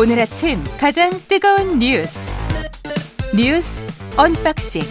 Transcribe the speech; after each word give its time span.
오늘 0.00 0.20
아침 0.20 0.62
가장 0.78 1.10
뜨거운 1.26 1.80
뉴스 1.80 2.32
뉴스 3.36 3.82
unboxing 4.16 4.82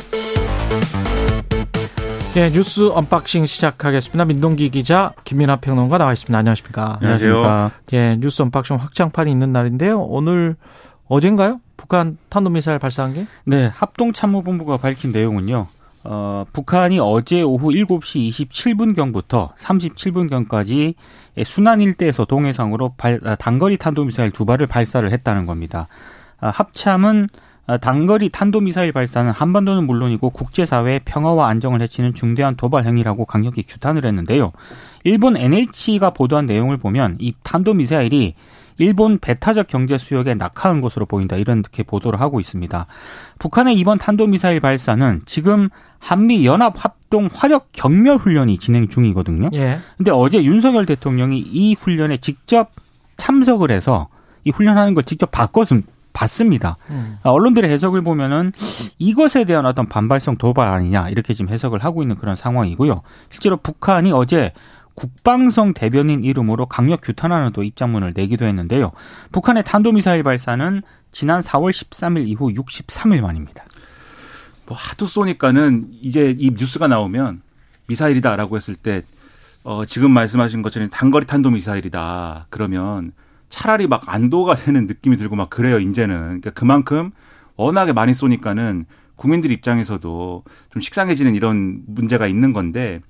예, 2.36 2.52
뉴스 2.52 2.90
unboxing 2.92 3.46
시작하겠습니다. 3.46 4.26
민동기 4.26 4.70
기자, 4.70 5.14
김민하 5.24 5.56
평론가 5.56 5.98
나와 5.98 6.12
있습니다. 6.14 6.38
안녕하십니까? 6.38 6.98
안녕하십니까? 7.02 7.72
예, 7.94 8.18
뉴스 8.20 8.42
unboxing 8.42 8.76
확장판이 8.76 9.32
있는 9.32 9.54
날인데요. 9.54 10.02
오늘 10.02 10.56
어젠가요? 11.08 11.62
북한 11.78 12.18
탄도미사일 12.30 12.78
발사한 12.78 13.14
게? 13.14 13.26
네, 13.46 13.68
합동참모본부가 13.68 14.78
밝힌 14.78 15.14
내용은요. 15.14 15.68
어, 16.10 16.46
북한이 16.54 17.00
어제 17.02 17.42
오후 17.42 17.68
7시 17.68 18.30
27분경부터 18.30 19.54
37분경까지 19.58 20.96
순안 21.44 21.82
일대에서 21.82 22.24
동해상으로 22.24 22.94
발, 22.96 23.20
아, 23.26 23.36
단거리 23.36 23.76
탄도미사일 23.76 24.32
두 24.32 24.46
발을 24.46 24.68
발사를 24.68 25.12
했다는 25.12 25.46
겁니다. 25.46 25.90
아, 26.40 26.50
합참은 26.50 27.28
아, 27.68 27.76
단거리 27.76 28.30
탄도미사일 28.30 28.94
발사는 28.94 29.30
한반도는 29.30 29.86
물론이고 29.86 30.30
국제사회의 30.30 31.02
평화와 31.04 31.50
안정을 31.50 31.82
해치는 31.82 32.14
중대한 32.14 32.56
도발 32.56 32.86
행위라고 32.86 33.26
강력히 33.26 33.64
규탄을 33.64 34.06
했는데요. 34.06 34.54
일본 35.04 35.36
NH가 35.36 36.12
보도한 36.12 36.46
내용을 36.46 36.78
보면 36.78 37.18
이 37.20 37.34
탄도미사일이 37.44 38.34
일본 38.78 39.18
배타적 39.20 39.68
경제 39.68 39.98
수역에 39.98 40.36
낙하한 40.36 40.82
것으로 40.82 41.06
보인다 41.06 41.36
이렇게 41.36 41.84
보도를 41.84 42.20
하고 42.22 42.40
있습니다. 42.40 42.86
북한의 43.40 43.76
이번 43.76 43.98
탄도미사일 43.98 44.60
발사는 44.60 45.22
지금 45.26 45.70
한미 46.00 46.46
연합 46.46 46.74
합동 46.78 47.30
화력 47.34 47.70
경멸 47.72 48.18
훈련이 48.18 48.58
진행 48.58 48.88
중이거든요. 48.88 49.50
예. 49.54 49.80
근데 49.98 50.12
어제 50.12 50.44
윤석열 50.44 50.86
대통령이 50.86 51.40
이 51.40 51.76
훈련에 51.80 52.18
직접 52.18 52.72
참석을 53.18 53.72
해서 53.72 54.10
이 54.44 54.52
훈련하는 54.52 54.94
걸 54.94 55.04
직접 55.04 55.32
바꿨음 55.32 55.84
봤습니다. 56.14 56.78
음. 56.90 57.20
언론들의 57.22 57.70
해석을 57.70 58.02
보면은 58.02 58.52
이것에 58.98 59.44
대한 59.44 59.68
어떤 59.68 59.88
반발성 59.88 60.38
도발 60.38 60.68
아니냐 60.68 61.10
이렇게 61.10 61.36
지금 61.36 61.52
해석을 61.52 61.84
하고 61.84 62.02
있는 62.02 62.16
그런 62.16 62.36
상황이고요. 62.36 63.02
실제로 63.30 63.58
북한이 63.58 64.12
어제 64.12 64.52
국방성 64.98 65.76
대변인 65.76 66.24
이름으로 66.24 66.66
강력 66.66 67.02
규탄하는 67.02 67.52
또 67.54 67.62
입장문을 67.62 68.14
내기도 68.16 68.46
했는데요. 68.46 68.92
북한의 69.32 69.64
탄도미사일 69.64 70.24
발사는 70.24 70.82
지난 71.12 71.40
4월 71.40 71.70
13일 71.70 72.28
이후 72.28 72.52
63일 72.52 73.22
만입니다. 73.22 73.64
뭐 74.66 74.76
하도 74.76 75.06
쏘니까는 75.06 75.90
이제 76.02 76.36
이 76.38 76.50
뉴스가 76.50 76.88
나오면 76.88 77.42
미사일이다라고 77.86 78.58
했을 78.58 78.76
때 78.76 79.04
어, 79.64 79.86
지금 79.86 80.12
말씀하신 80.12 80.64
것처럼 80.64 80.90
단거리 80.90 81.28
탄도 81.28 81.52
미사일이다. 81.52 82.48
그러면 82.50 83.12
차라리 83.50 83.86
막 83.88 84.02
안도가 84.08 84.56
되는 84.56 84.88
느낌이 84.88 85.16
들고 85.16 85.36
막 85.36 85.52
그래요, 85.52 85.78
이제는. 85.80 86.18
그러니까 86.18 86.50
그만큼 86.52 87.12
워낙에 87.56 87.94
많이 87.94 88.16
쏘니까는 88.16 88.86
국민들 89.16 89.52
입장에서도 89.52 90.44
좀 90.72 90.82
식상해지는 90.82 91.36
이런 91.36 91.82
문제가 91.86 92.28
있는 92.28 92.52
건데 92.52 93.02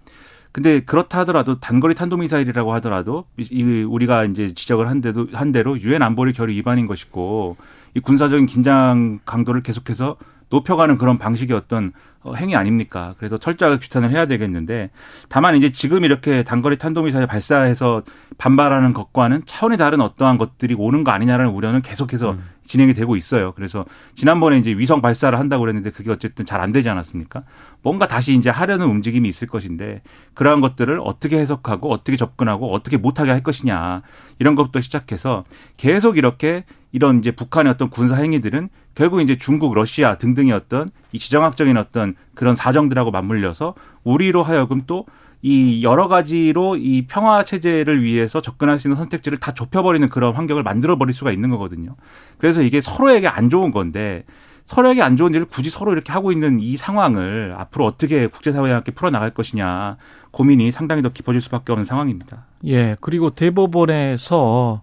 근데 0.57 0.79
그렇다 0.79 1.19
하더라도 1.19 1.59
단거리 1.59 1.93
탄도미사일이라고 1.93 2.73
하더라도 2.73 3.25
이 3.37 3.83
우리가 3.83 4.25
이제 4.25 4.55
지적을 4.55 4.87
한 4.87 5.01
대도 5.01 5.27
한 5.31 5.51
대로 5.51 5.79
유엔 5.79 6.01
안보리 6.01 6.33
결의 6.33 6.55
위반인 6.55 6.87
것이고 6.87 7.57
이 7.93 7.99
군사적인 7.99 8.47
긴장 8.47 9.19
강도를 9.23 9.61
계속해서 9.61 10.17
높여가는 10.49 10.97
그런 10.97 11.17
방식의 11.17 11.55
어떤 11.55 11.91
어, 12.21 12.33
행위 12.33 12.55
아닙니까? 12.55 13.15
그래서 13.17 13.37
철저하게 13.37 13.79
규탄을 13.79 14.11
해야 14.11 14.25
되겠는데 14.25 14.89
다만 15.29 15.55
이제 15.55 15.71
지금 15.71 16.03
이렇게 16.03 16.43
단거리 16.43 16.77
탄도미사일 16.77 17.27
발사해서 17.27 18.03
반발하는 18.37 18.93
것과는 18.93 19.43
차원이 19.45 19.77
다른 19.77 20.01
어떠한 20.01 20.37
것들이 20.37 20.75
오는 20.77 21.03
거 21.03 21.11
아니냐라는 21.11 21.51
우려는 21.51 21.81
계속해서 21.81 22.31
음. 22.31 22.43
진행이 22.65 22.93
되고 22.93 23.15
있어요. 23.15 23.53
그래서 23.53 23.85
지난번에 24.15 24.57
이제 24.57 24.71
위성 24.71 25.01
발사를 25.01 25.37
한다고 25.39 25.61
그랬는데 25.61 25.91
그게 25.91 26.11
어쨌든 26.11 26.45
잘 26.45 26.57
안 26.57 26.71
되지 26.71 26.89
않았습니까? 26.89 27.43
뭔가 27.83 28.07
다시 28.07 28.33
이제 28.33 28.49
하려는 28.49 28.87
움직임이 28.87 29.29
있을 29.29 29.47
것인데 29.47 30.01
그러한 30.33 30.59
것들을 30.59 30.99
어떻게 31.03 31.37
해석하고 31.37 31.91
어떻게 31.91 32.17
접근하고 32.17 32.73
어떻게 32.73 32.97
못하게 32.97 33.29
할 33.29 33.43
것이냐 33.43 34.01
이런 34.39 34.55
것부터 34.55 34.81
시작해서 34.81 35.45
계속 35.77 36.17
이렇게 36.17 36.65
이런 36.91 37.19
이제 37.19 37.29
북한의 37.31 37.71
어떤 37.71 37.91
군사 37.91 38.15
행위들은 38.15 38.69
결국 38.97 39.21
이제 39.21 39.37
중국, 39.37 39.75
러시아 39.75 40.17
등등의 40.17 40.51
어떤 40.53 40.89
이 41.11 41.19
지정학적인 41.19 41.77
어떤 41.77 42.15
그런 42.33 42.55
사정들하고 42.55 43.11
맞물려서 43.11 43.75
우리로 44.03 44.43
하여금 44.43 44.81
또 44.87 45.05
이 45.41 45.83
여러 45.83 46.07
가지로 46.07 46.77
이 46.77 47.05
평화 47.07 47.43
체제를 47.43 48.03
위해서 48.03 48.41
접근할 48.41 48.79
수 48.79 48.87
있는 48.87 48.97
선택지를 48.97 49.37
다 49.37 49.53
좁혀버리는 49.53 50.07
그런 50.09 50.33
환경을 50.33 50.63
만들어 50.63 50.97
버릴 50.97 51.13
수가 51.13 51.31
있는 51.31 51.49
거거든요. 51.49 51.95
그래서 52.37 52.61
이게 52.61 52.81
서로에게 52.81 53.27
안 53.27 53.49
좋은 53.49 53.71
건데 53.71 54.25
서로에게 54.65 55.01
안 55.01 55.15
좋은 55.15 55.33
일을 55.33 55.45
굳이 55.45 55.69
서로 55.69 55.93
이렇게 55.93 56.11
하고 56.11 56.31
있는 56.31 56.59
이 56.59 56.75
상황을 56.75 57.55
앞으로 57.57 57.85
어떻게 57.85 58.27
국제사회와 58.27 58.77
함께 58.77 58.91
풀어나갈 58.91 59.29
것이냐 59.29 59.97
고민이 60.31 60.71
상당히 60.71 61.01
더 61.01 61.09
깊어질 61.09 61.39
수밖에 61.39 61.71
없는 61.71 61.85
상황입니다. 61.85 62.47
예. 62.65 62.97
그리고 62.99 63.29
대법원에서 63.29 64.81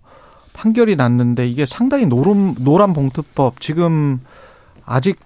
판결이 0.54 0.96
났는데 0.96 1.46
이게 1.46 1.66
상당히 1.66 2.06
노름, 2.06 2.54
노란 2.60 2.94
봉투법 2.94 3.60
지금 3.60 4.20
아직 4.86 5.18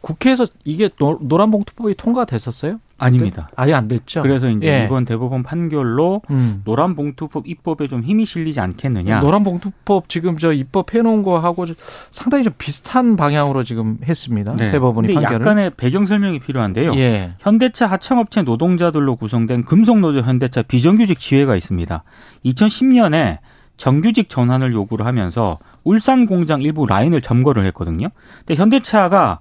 국회에서 0.00 0.46
이게 0.64 0.90
노란 0.98 1.50
봉투법이 1.50 1.94
통과됐었어요? 1.94 2.78
아닙니다. 2.98 3.48
아예 3.56 3.72
안 3.72 3.88
됐죠. 3.88 4.22
그래서 4.22 4.48
이제 4.50 4.66
예. 4.66 4.84
이번 4.84 5.04
대법원 5.06 5.42
판결로 5.42 6.20
음. 6.30 6.60
노란 6.64 6.94
봉투법 6.94 7.48
입법에 7.48 7.88
좀 7.88 8.02
힘이 8.02 8.26
실리지 8.26 8.60
않겠느냐. 8.60 9.20
노란 9.20 9.42
봉투법 9.42 10.08
지금 10.10 10.36
저 10.36 10.52
입법해 10.52 11.00
놓은 11.02 11.22
거하고 11.22 11.66
상당히 12.10 12.44
좀 12.44 12.52
비슷한 12.56 13.16
방향으로 13.16 13.64
지금 13.64 13.96
했습니다. 14.04 14.54
네. 14.56 14.70
대법원이 14.70 15.08
근데 15.08 15.20
판결을. 15.22 15.44
약간의 15.46 15.70
배경 15.76 16.06
설명이 16.06 16.38
필요한데요. 16.40 16.94
예. 16.96 17.32
현대차 17.38 17.86
하청업체 17.86 18.42
노동자들로 18.42 19.16
구성된 19.16 19.64
금속노조 19.64 20.20
현대차 20.20 20.62
비정규직 20.62 21.18
지회가 21.18 21.56
있습니다. 21.56 22.04
2010년에 22.44 23.38
정규직 23.76 24.28
전환을 24.28 24.72
요구를 24.72 25.06
하면서 25.06 25.58
울산 25.82 26.26
공장 26.26 26.60
일부 26.60 26.86
라인을 26.86 27.20
점거를 27.20 27.66
했거든요. 27.66 28.08
근데 28.38 28.54
현대차가 28.54 29.40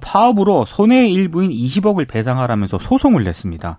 파업으로 0.00 0.64
손해의 0.66 1.12
일부인 1.12 1.50
20억을 1.50 2.06
배상하라면서 2.08 2.78
소송을 2.78 3.24
냈습니다. 3.24 3.78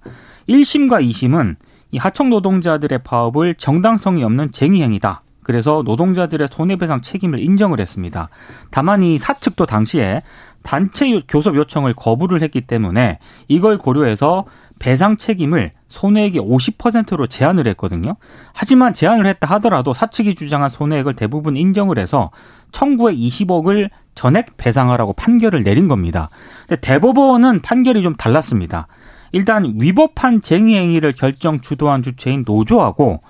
1심과 0.49 1.09
2심은 1.09 1.55
이 1.91 1.97
하청 1.97 2.29
노동자들의 2.29 2.99
파업을 3.03 3.55
정당성이 3.55 4.23
없는 4.23 4.51
쟁의 4.51 4.81
행위다. 4.81 5.21
그래서 5.43 5.83
노동자들의 5.85 6.47
손해배상 6.49 7.01
책임을 7.01 7.39
인정을 7.39 7.79
했습니다. 7.79 8.29
다만 8.71 9.03
이 9.03 9.17
사측도 9.17 9.65
당시에 9.65 10.23
단체 10.63 11.21
교섭 11.27 11.55
요청을 11.55 11.93
거부를 11.93 12.41
했기 12.41 12.61
때문에 12.61 13.19
이걸 13.47 13.77
고려해서 13.77 14.45
배상 14.79 15.17
책임을 15.17 15.71
손해액의 15.89 16.41
50%로 16.41 17.27
제한을 17.27 17.67
했거든요. 17.67 18.15
하지만 18.53 18.93
제한을 18.93 19.27
했다 19.27 19.47
하더라도 19.55 19.93
사측이 19.93 20.35
주장한 20.35 20.69
손해액을 20.69 21.15
대부분 21.15 21.55
인정을 21.55 21.99
해서 21.99 22.31
청구의 22.71 23.15
20억을 23.15 23.89
전액 24.15 24.57
배상하라고 24.57 25.13
판결을 25.13 25.63
내린 25.63 25.87
겁니다. 25.87 26.29
근데 26.67 26.81
대법원은 26.81 27.61
판결이 27.61 28.01
좀 28.01 28.15
달랐습니다. 28.15 28.87
일단 29.31 29.75
위법한 29.79 30.41
쟁의 30.41 30.75
행위를 30.75 31.13
결정 31.13 31.59
주도한 31.59 32.03
주체인 32.03 32.43
노조하고 32.45 33.21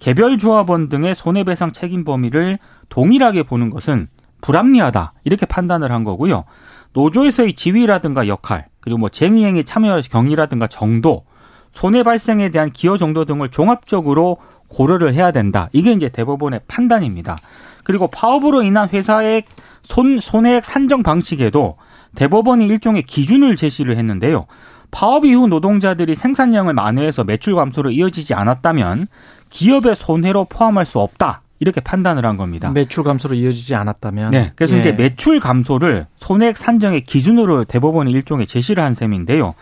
개별 0.00 0.38
조합원 0.38 0.88
등의 0.88 1.14
손해배상 1.14 1.72
책임 1.72 2.04
범위를 2.04 2.58
동일하게 2.88 3.42
보는 3.42 3.70
것은 3.70 4.08
불합리하다 4.40 5.12
이렇게 5.24 5.46
판단을 5.46 5.92
한 5.92 6.04
거고요. 6.04 6.44
노조에서의 6.92 7.54
지위라든가 7.54 8.26
역할 8.26 8.66
그리고 8.80 8.98
뭐 8.98 9.08
쟁의행위 9.08 9.64
참여 9.64 10.00
경위라든가 10.10 10.66
정도 10.66 11.24
손해 11.72 12.02
발생에 12.02 12.48
대한 12.48 12.70
기여 12.70 12.98
정도 12.98 13.24
등을 13.24 13.50
종합적으로 13.50 14.38
고려를 14.68 15.14
해야 15.14 15.30
된다. 15.30 15.68
이게 15.72 15.92
이제 15.92 16.08
대법원의 16.08 16.62
판단입니다. 16.68 17.38
그리고 17.84 18.06
파업으로 18.06 18.62
인한 18.62 18.88
회사의 18.88 19.44
손, 19.82 20.20
손해액 20.20 20.64
산정 20.64 21.02
방식에도 21.02 21.76
대법원이 22.14 22.66
일종의 22.66 23.02
기준을 23.02 23.56
제시를 23.56 23.96
했는데요. 23.96 24.46
파업 24.90 25.24
이후 25.24 25.46
노동자들이 25.46 26.14
생산량을 26.14 26.74
만회해서 26.74 27.24
매출 27.24 27.54
감소로 27.54 27.90
이어지지 27.90 28.34
않았다면 28.34 29.06
기업의 29.50 29.96
손해로 29.96 30.46
포함할 30.46 30.86
수 30.86 30.98
없다. 30.98 31.42
이렇게 31.60 31.80
판단을 31.80 32.24
한 32.24 32.36
겁니다. 32.38 32.70
매출 32.70 33.04
감소로 33.04 33.36
이어지지 33.36 33.74
않았다면. 33.74 34.30
네. 34.30 34.52
그래서 34.56 34.74
예. 34.76 34.80
이제 34.80 34.92
매출 34.92 35.38
감소를 35.40 36.06
손해액 36.16 36.56
산정의 36.56 37.02
기준으로 37.02 37.64
대법원이 37.64 38.10
일종의 38.10 38.46
제시를 38.46 38.82
한 38.82 38.94
셈인데요. 38.94 39.54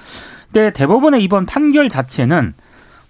근데 0.52 0.70
대법원의 0.72 1.22
이번 1.22 1.44
판결 1.44 1.88
자체는 1.88 2.54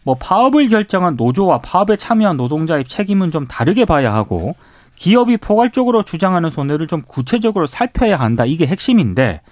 뭐 0.04 0.16
파업을 0.18 0.68
결정한 0.68 1.16
노조와 1.16 1.58
파업에 1.58 1.96
참여한 1.96 2.38
노동자의 2.38 2.84
책임은 2.84 3.30
좀 3.30 3.46
다르게 3.46 3.84
봐야 3.84 4.14
하고 4.14 4.56
기업이 4.96 5.36
포괄적으로 5.36 6.02
주장하는 6.02 6.50
손해를 6.50 6.88
좀 6.88 7.02
구체적으로 7.06 7.66
살펴야 7.66 8.16
한다. 8.16 8.46
이게 8.46 8.66
핵심인데 8.66 9.42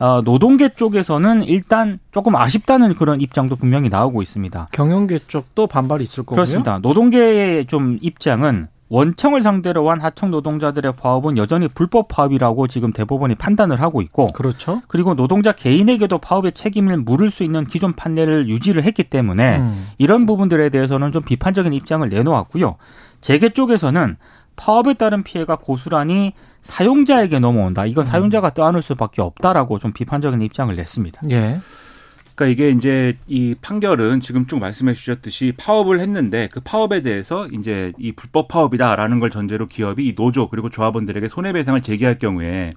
어, 0.00 0.20
노동계 0.22 0.70
쪽에서는 0.70 1.42
일단 1.44 1.98
조금 2.10 2.34
아쉽다는 2.36 2.94
그런 2.94 3.20
입장도 3.20 3.56
분명히 3.56 3.88
나오고 3.88 4.22
있습니다. 4.22 4.68
경영계 4.72 5.18
쪽도 5.28 5.68
반발이 5.68 6.02
있을 6.02 6.24
거고요. 6.24 6.36
그렇습니다. 6.36 6.78
노동계의 6.78 7.66
좀 7.66 7.98
입장은 8.00 8.68
원청을 8.90 9.40
상대로 9.40 9.88
한 9.88 10.00
하청 10.00 10.32
노동자들의 10.32 10.94
파업은 10.96 11.38
여전히 11.38 11.68
불법 11.68 12.08
파업이라고 12.08 12.66
지금 12.66 12.92
대법원이 12.92 13.36
판단을 13.36 13.80
하고 13.80 14.02
있고 14.02 14.26
그렇죠. 14.26 14.82
그리고 14.88 15.14
노동자 15.14 15.52
개인에게도 15.52 16.18
파업의 16.18 16.52
책임을 16.52 16.98
물을 16.98 17.30
수 17.30 17.44
있는 17.44 17.64
기존 17.64 17.94
판례를 17.94 18.48
유지를 18.48 18.82
했기 18.82 19.04
때문에 19.04 19.58
음. 19.58 19.86
이런 19.98 20.26
부분들에 20.26 20.70
대해서는 20.70 21.12
좀 21.12 21.22
비판적인 21.22 21.72
입장을 21.72 22.06
내놓았고요. 22.08 22.76
재계 23.20 23.50
쪽에서는 23.50 24.16
파업에 24.56 24.94
따른 24.94 25.22
피해가 25.22 25.56
고스란히 25.56 26.32
사용자에게 26.62 27.38
넘어온다. 27.38 27.86
이건 27.86 28.02
음. 28.02 28.06
사용자가 28.06 28.54
떠안을 28.54 28.82
수밖에 28.82 29.22
없다라고 29.22 29.78
좀 29.78 29.92
비판적인 29.92 30.42
입장을 30.42 30.74
냈습니다. 30.74 31.22
예. 31.30 31.60
그러니까 32.40 32.46
이게 32.46 32.70
이제 32.70 33.18
이 33.26 33.54
판결은 33.60 34.20
지금 34.20 34.46
쭉 34.46 34.60
말씀해 34.60 34.94
주셨듯이 34.94 35.52
파업을 35.58 36.00
했는데 36.00 36.48
그 36.50 36.60
파업에 36.60 37.02
대해서 37.02 37.46
이제 37.48 37.92
이 37.98 38.12
불법 38.12 38.48
파업이다라는 38.48 39.20
걸 39.20 39.28
전제로 39.28 39.68
기업이 39.68 40.06
이 40.06 40.14
노조 40.14 40.48
그리고 40.48 40.70
조합원들에게 40.70 41.28
손해배상을 41.28 41.82
제기할 41.82 42.18
경우에 42.18 42.70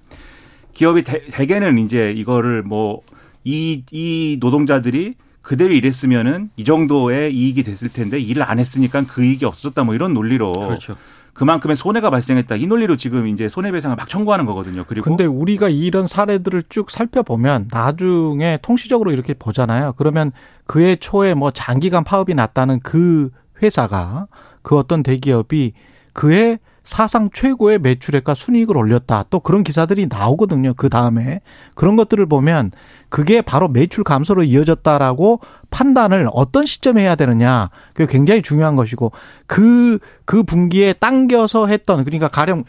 기업이 0.73 1.03
대, 1.03 1.25
대개는 1.27 1.77
이제 1.77 2.11
이거를 2.11 2.63
뭐 2.63 3.01
이 3.45 3.83
이 3.91 4.37
노동자들이 4.39 5.15
그대로 5.41 5.73
일했으면은 5.73 6.49
이 6.55 6.63
정도의 6.63 7.35
이익이 7.35 7.63
됐을 7.63 7.89
텐데 7.89 8.19
일을 8.19 8.43
안 8.43 8.59
했으니까 8.59 9.03
그 9.05 9.23
이익이 9.23 9.43
없어졌다 9.45 9.83
뭐 9.83 9.93
이런 9.93 10.13
논리로 10.13 10.53
그렇죠. 10.53 10.95
그만큼의 11.33 11.75
손해가 11.75 12.09
발생했다. 12.09 12.55
이 12.55 12.67
논리로 12.67 12.95
지금 12.95 13.27
이제 13.27 13.49
손해배상을 13.49 13.95
막 13.95 14.07
청구하는 14.07 14.45
거거든요. 14.45 14.85
그리고 14.87 15.05
근데 15.05 15.25
우리가 15.25 15.69
이런 15.69 16.05
사례들을 16.05 16.63
쭉 16.69 16.91
살펴보면 16.91 17.69
나중에 17.71 18.59
통시적으로 18.61 19.11
이렇게 19.11 19.33
보잖아요. 19.33 19.93
그러면 19.97 20.31
그해 20.65 20.95
초에 20.95 21.33
뭐 21.33 21.51
장기간 21.51 22.03
파업이 22.03 22.35
났다는 22.35 22.79
그 22.81 23.29
회사가 23.61 24.27
그 24.61 24.77
어떤 24.77 25.03
대기업이 25.03 25.73
그해 26.13 26.59
사상 26.83 27.29
최고의 27.33 27.79
매출액과 27.79 28.33
순이익을 28.33 28.75
올렸다. 28.75 29.23
또 29.29 29.39
그런 29.39 29.63
기사들이 29.63 30.07
나오거든요. 30.07 30.73
그 30.75 30.89
다음에. 30.89 31.41
그런 31.75 31.95
것들을 31.95 32.25
보면 32.25 32.71
그게 33.09 33.41
바로 33.41 33.67
매출 33.67 34.03
감소로 34.03 34.43
이어졌다라고 34.43 35.39
판단을 35.69 36.27
어떤 36.33 36.65
시점에 36.65 37.01
해야 37.01 37.15
되느냐. 37.15 37.69
그게 37.93 38.11
굉장히 38.11 38.41
중요한 38.41 38.75
것이고 38.75 39.11
그, 39.47 39.99
그 40.25 40.43
분기에 40.43 40.93
당겨서 40.93 41.67
했던 41.67 42.03
그러니까 42.03 42.27
가령 42.27 42.65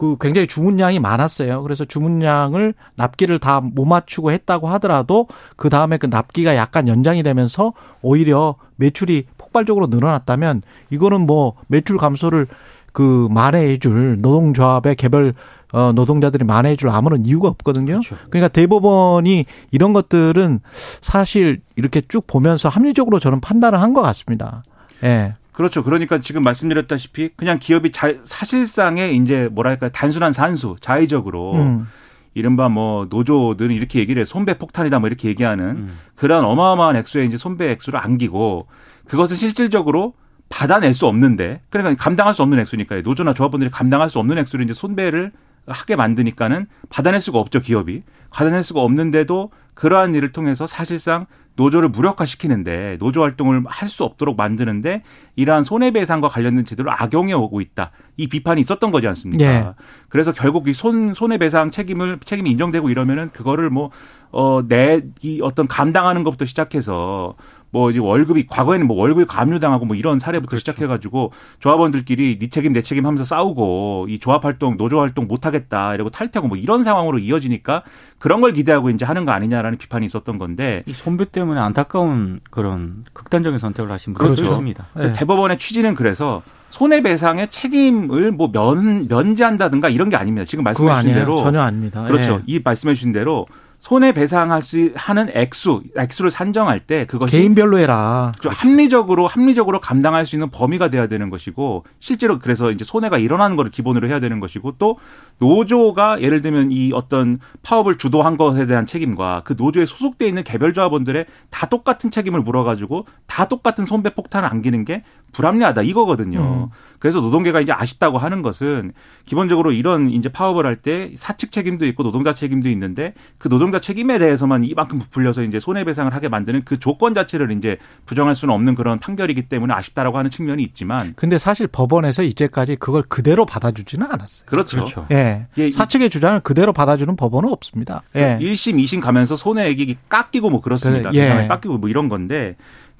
그 0.00 0.16
굉장히 0.18 0.46
주문량이 0.46 0.98
많았어요. 0.98 1.62
그래서 1.62 1.84
주문량을 1.84 2.72
납기를 2.94 3.38
다 3.38 3.60
못 3.60 3.84
맞추고 3.84 4.32
했다고 4.32 4.66
하더라도 4.68 5.28
그 5.56 5.68
다음에 5.68 5.98
그 5.98 6.06
납기가 6.06 6.56
약간 6.56 6.88
연장이 6.88 7.22
되면서 7.22 7.74
오히려 8.00 8.54
매출이 8.76 9.26
폭발적으로 9.36 9.88
늘어났다면 9.88 10.62
이거는 10.88 11.26
뭐 11.26 11.54
매출 11.66 11.98
감소를 11.98 12.46
그 12.92 13.28
만회해줄 13.30 14.20
노동조합의 14.20 14.96
개별 14.96 15.34
어, 15.72 15.92
노동자들이 15.92 16.44
만회해줄 16.44 16.88
아무런 16.88 17.24
이유가 17.24 17.48
없거든요. 17.48 18.00
그렇죠. 18.00 18.16
그러니까 18.28 18.48
대법원이 18.48 19.44
이런 19.70 19.92
것들은 19.92 20.60
사실 21.00 21.60
이렇게 21.76 22.00
쭉 22.08 22.26
보면서 22.26 22.68
합리적으로 22.68 23.20
저는 23.20 23.40
판단을 23.40 23.80
한 23.80 23.92
것 23.94 24.02
같습니다. 24.02 24.62
예. 25.04 25.34
그렇죠. 25.52 25.82
그러니까 25.84 26.18
지금 26.18 26.42
말씀드렸다시피 26.42 27.30
그냥 27.36 27.58
기업이 27.58 27.92
자, 27.92 28.14
사실상의 28.24 29.16
이제 29.16 29.48
뭐랄까 29.52 29.88
단순한 29.90 30.32
산수, 30.32 30.76
자의적으로 30.80 31.54
음. 31.54 31.86
이른바 32.34 32.68
뭐 32.68 33.06
노조들은 33.10 33.74
이렇게 33.74 33.98
얘기를 33.98 34.20
해 34.20 34.24
손배 34.24 34.56
폭탄이다 34.58 35.00
뭐 35.00 35.08
이렇게 35.08 35.28
얘기하는 35.28 35.64
음. 35.64 35.98
그런 36.14 36.44
어마어마한 36.44 36.96
액수의 36.96 37.26
이제 37.26 37.36
손배 37.36 37.70
액수를 37.72 37.98
안기고 37.98 38.68
그것을 39.06 39.36
실질적으로 39.36 40.14
받아낼 40.50 40.92
수 40.92 41.06
없는데 41.06 41.62
그러니까 41.70 42.02
감당할 42.02 42.34
수 42.34 42.42
없는 42.42 42.58
액수니까요. 42.58 43.00
노조나 43.00 43.32
조합원들이 43.32 43.70
감당할 43.70 44.10
수 44.10 44.18
없는 44.18 44.36
액수를 44.36 44.64
이제 44.66 44.74
손배를 44.74 45.32
하게 45.66 45.96
만드니까는 45.96 46.66
받아낼 46.90 47.20
수가 47.20 47.38
없죠 47.38 47.60
기업이 47.60 48.02
받아낼 48.30 48.62
수가 48.62 48.80
없는데도 48.80 49.50
그러한 49.74 50.14
일을 50.14 50.32
통해서 50.32 50.66
사실상 50.66 51.26
노조를 51.56 51.88
무력화시키는데 51.90 52.96
노조 52.98 53.22
활동을 53.22 53.62
할 53.66 53.88
수 53.88 54.04
없도록 54.04 54.36
만드는데 54.36 55.02
이러한 55.36 55.64
손해배상과 55.64 56.28
관련된 56.28 56.64
제도를 56.64 56.92
악용해 56.92 57.32
오고 57.32 57.60
있다. 57.60 57.90
이 58.16 58.28
비판이 58.28 58.60
있었던 58.60 58.90
거지 58.92 59.08
않습니까? 59.08 59.44
예. 59.44 59.74
그래서 60.08 60.32
결국 60.32 60.68
이 60.68 60.72
손, 60.72 61.12
손해배상 61.12 61.70
책임을, 61.70 62.20
책임이 62.24 62.50
인정되고 62.50 62.88
이러면은 62.88 63.30
그거를 63.32 63.68
뭐, 63.68 63.90
어, 64.30 64.62
내, 64.66 65.02
이 65.22 65.40
어떤 65.42 65.66
감당하는 65.66 66.22
것부터 66.22 66.44
시작해서 66.44 67.34
뭐 67.70 67.90
이제 67.90 68.00
월급이 68.00 68.46
과거에는 68.46 68.86
뭐 68.86 68.96
월급이 68.96 69.26
감류당하고 69.26 69.84
뭐 69.84 69.96
이런 69.96 70.18
사례부터 70.18 70.50
그렇죠. 70.50 70.60
시작해가지고 70.60 71.32
조합원들끼리 71.60 72.38
네 72.38 72.48
책임 72.48 72.72
내 72.72 72.82
책임 72.82 73.06
하면서 73.06 73.24
싸우고 73.24 74.06
이 74.08 74.18
조합 74.18 74.44
활동 74.44 74.76
노조 74.76 75.00
활동 75.00 75.26
못하겠다 75.26 75.94
이러고 75.94 76.10
탈퇴하고 76.10 76.48
뭐 76.48 76.56
이런 76.56 76.84
상황으로 76.84 77.18
이어지니까 77.18 77.82
그런 78.18 78.40
걸 78.40 78.52
기대하고 78.52 78.90
이제 78.90 79.04
하는 79.04 79.24
거 79.24 79.32
아니냐라는 79.32 79.78
비판이 79.78 80.04
있었던 80.06 80.38
건데 80.38 80.82
이 80.86 80.92
손배 80.92 81.26
때문에 81.30 81.60
안타까운 81.60 82.40
그런 82.50 83.04
극단적인 83.12 83.58
선택을 83.58 83.92
하신 83.92 84.14
분들도 84.14 84.34
그렇죠. 84.34 84.50
있습니다. 84.50 84.86
네. 84.96 85.12
대법원의 85.14 85.58
취지는 85.58 85.94
그래서 85.94 86.42
손해배상의 86.70 87.50
책임을 87.50 88.32
뭐 88.32 88.50
면, 88.50 89.06
면제한다든가 89.08 89.88
이런 89.88 90.08
게 90.08 90.16
아닙니다. 90.16 90.44
지금 90.44 90.64
말씀해 90.64 90.94
주신 90.96 91.14
대로 91.14 91.36
전혀 91.36 91.60
아닙니다. 91.60 92.04
그렇죠. 92.04 92.38
네. 92.38 92.42
이 92.46 92.60
말씀해 92.62 92.94
주신 92.94 93.12
대로 93.12 93.46
손해배상할 93.80 94.62
수 94.62 94.92
하는 94.94 95.28
액수, 95.34 95.82
액수를 95.96 96.30
산정할 96.30 96.80
때 96.80 97.06
그것이 97.06 97.32
개인별로 97.32 97.78
해라. 97.78 98.32
그렇죠. 98.38 98.56
합리적으로 98.56 99.26
합리적으로 99.26 99.80
감당할 99.80 100.26
수 100.26 100.36
있는 100.36 100.50
범위가 100.50 100.88
돼야 100.90 101.06
되는 101.06 101.30
것이고 101.30 101.84
실제로 101.98 102.38
그래서 102.38 102.70
이제 102.70 102.84
손해가 102.84 103.18
일어나는 103.18 103.56
것을 103.56 103.70
기본으로 103.70 104.06
해야 104.08 104.20
되는 104.20 104.38
것이고 104.38 104.74
또 104.78 104.98
노조가 105.38 106.20
예를 106.20 106.42
들면 106.42 106.72
이 106.72 106.92
어떤 106.92 107.40
파업을 107.62 107.96
주도한 107.96 108.36
것에 108.36 108.66
대한 108.66 108.84
책임과 108.84 109.42
그 109.44 109.54
노조에 109.56 109.86
소속돼 109.86 110.28
있는 110.28 110.44
개별 110.44 110.74
조합원들의 110.74 111.24
다 111.48 111.66
똑같은 111.66 112.10
책임을 112.10 112.40
물어가지고 112.40 113.06
다 113.26 113.46
똑같은 113.48 113.86
손배 113.86 114.10
폭탄을 114.10 114.48
안기는 114.48 114.84
게 114.84 115.02
불합리하다 115.32 115.82
이거거든요. 115.82 116.68
음. 116.68 116.74
그래서 116.98 117.20
노동계가 117.20 117.60
이제 117.62 117.72
아쉽다고 117.72 118.18
하는 118.18 118.42
것은 118.42 118.92
기본적으로 119.24 119.72
이런 119.72 120.10
이제 120.10 120.28
파업을 120.28 120.66
할 120.66 120.76
때 120.80 121.12
사측 121.16 121.52
책임도 121.52 121.84
있고 121.86 122.02
노동자 122.02 122.32
책임도 122.32 122.70
있는데 122.70 123.12
그 123.38 123.50
노동 123.50 123.69
자 123.72 123.78
책임에 123.78 124.18
대해서만 124.18 124.64
이만큼 124.64 124.98
부풀려서 124.98 125.42
이제 125.42 125.60
손해배상을 125.60 126.12
하게 126.14 126.28
만드는 126.28 126.62
그 126.64 126.78
조건 126.78 127.14
자체를 127.14 127.50
이제 127.52 127.78
부정할 128.06 128.34
수는 128.34 128.54
없는 128.54 128.74
그런 128.74 128.98
판결이기 128.98 129.48
때문에 129.48 129.72
아쉽다라고 129.74 130.18
하는 130.18 130.30
측면이 130.30 130.62
있지만 130.62 131.12
근데 131.16 131.38
사실 131.38 131.66
법원에서 131.66 132.22
이제까지 132.22 132.76
그걸 132.76 133.02
그대로 133.08 133.46
받아주지는 133.46 134.06
않았어요. 134.10 134.46
그렇죠. 134.46 134.78
그렇죠. 134.78 135.06
예. 135.10 135.46
예. 135.58 135.70
사측의 135.70 136.10
주장을 136.10 136.38
그대로 136.40 136.72
받아주는 136.72 137.14
법원은 137.16 137.50
없습니다. 137.50 138.02
예. 138.16 138.38
1심, 138.40 138.82
2심 138.82 139.00
가면서 139.00 139.36
손해액이 139.36 139.96
깎이고 140.08 140.50
뭐 140.50 140.60
그렇습니다. 140.60 141.10
그래, 141.10 141.42
예. 141.44 141.46
깎이고 141.48 141.78
뭐 141.78 141.88
이런 141.88 142.08
건데 142.08 142.56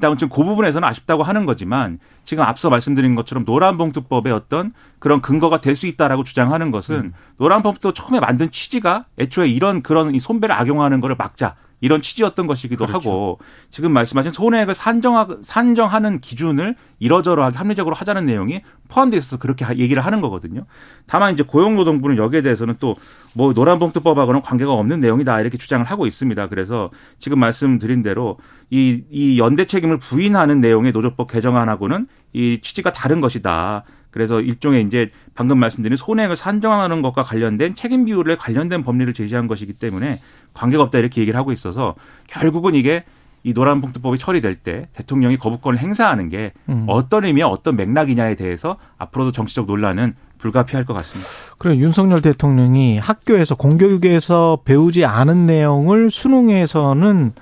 아무튼 0.07 0.29
그 0.29 0.45
부분에서는 0.45 0.87
아쉽다고 0.87 1.23
하는 1.23 1.47
거지만 1.47 1.99
지금 2.25 2.45
앞서 2.45 2.71
말씀드린 2.71 3.15
것처럼 3.15 3.45
노란봉투법의 3.45 4.33
어떤 4.33 4.73
그런 4.99 5.21
근거가 5.21 5.61
될 5.61 5.75
수 5.75 5.87
있다라고 5.87 6.25
주장하는 6.25 6.71
것은 6.71 6.95
음. 6.97 7.13
노란봉투 7.39 7.93
처음에 7.95 8.21
만든 8.21 8.51
취지가 8.51 9.07
애초에 9.19 9.49
이런 9.49 9.83
그런 9.83 10.15
이 10.15 10.21
손배를 10.21 10.55
악용하는 10.55 11.01
거를 11.01 11.17
막자 11.17 11.55
이런 11.81 12.03
취지였던 12.03 12.47
것이기도 12.47 12.87
그렇죠. 12.87 13.09
하고 13.11 13.39
지금 13.71 13.93
말씀하신 13.93 14.31
손해액을 14.33 14.75
산정하, 14.75 15.27
산정하는 15.43 16.21
기준을 16.21 16.77
이러저러하게 16.99 17.57
합리적으로 17.57 17.95
하자는 17.95 18.27
내용이 18.27 18.61
포함되어 18.89 19.19
있어서 19.19 19.39
그렇게 19.39 19.67
얘기를 19.79 20.05
하는 20.05 20.21
거거든요. 20.21 20.67
다만 21.07 21.33
이제 21.33 21.43
고용노동부는 21.43 22.17
여기에 22.17 22.43
대해서는 22.43 22.77
또 22.79 22.95
뭐 23.33 23.53
노란봉투법하고는 23.53 24.43
관계가 24.43 24.73
없는 24.73 25.01
내용이다 25.01 25.41
이렇게 25.41 25.57
주장을 25.57 25.85
하고 25.85 26.07
있습니다. 26.07 26.49
그래서 26.49 26.91
지금 27.19 27.39
말씀드린 27.39 28.03
대로 28.03 28.39
이, 28.71 29.03
이 29.11 29.39
연대 29.39 29.65
책임을 29.65 29.99
부인하는 29.99 30.61
내용의 30.61 30.93
노조법 30.93 31.31
개정안하고는 31.31 32.07
이 32.33 32.61
취지가 32.61 32.93
다른 32.93 33.21
것이다. 33.21 33.85
그래서 34.11 34.41
일종의 34.41 34.85
이제 34.87 35.11
방금 35.35 35.59
말씀드린 35.59 35.97
손해액을 35.97 36.37
산정하는 36.37 37.03
것과 37.03 37.23
관련된 37.23 37.75
책임 37.75 38.05
비율에 38.05 38.37
관련된 38.37 38.83
법리를 38.83 39.13
제시한 39.15 39.47
것이기 39.47 39.75
때문에 39.75 40.17
관계가 40.55 40.83
없다 40.85 40.99
이렇게 40.99 41.21
얘기를 41.21 41.39
하고 41.39 41.53
있어서 41.53 41.95
결국은 42.27 42.75
이게 42.75 43.05
이 43.43 43.53
노란봉투법이 43.53 44.19
처리될 44.19 44.57
때 44.57 44.89
대통령이 44.93 45.39
거부권을 45.39 45.79
행사하는 45.79 46.29
게 46.29 46.53
음. 46.69 46.85
어떤 46.89 47.25
의미와 47.25 47.49
어떤 47.49 47.77
맥락이냐에 47.77 48.35
대해서 48.35 48.77
앞으로도 48.99 49.33
정치적 49.33 49.67
논란은 49.67 50.15
불가피할 50.39 50.85
것 50.85 50.93
같습니다. 50.95 51.31
그래 51.59 51.77
윤석열 51.77 52.21
대통령이 52.21 52.99
학교에서 52.99 53.55
공교육에서 53.55 54.61
배우지 54.65 55.05
않은 55.05 55.47
내용을 55.47 56.11
수능에서는 56.11 57.33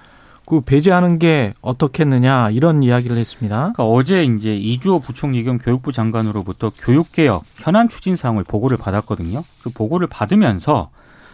그 0.49 0.63
배제하는 0.63 1.19
게 1.19 1.53
어떻겠느냐 1.61 2.49
이런 2.53 2.83
이야기를 2.83 3.19
했습니다. 3.19 3.73
그러니까 3.75 3.85
어제 3.85 4.25
이제 4.25 4.57
이주호 4.57 5.01
부총리 5.01 5.45
겸 5.45 5.59
교육부 5.59 5.93
장관으로부터 5.93 6.73
교육개혁 6.81 7.45
현안 7.57 7.91
추진 7.91 8.17
사항을 8.17 8.45
보고를 8.45 8.79
받았거든요. 8.79 9.45
그 9.63 9.69
보고를 9.69 10.07
받으면서 10.07 10.89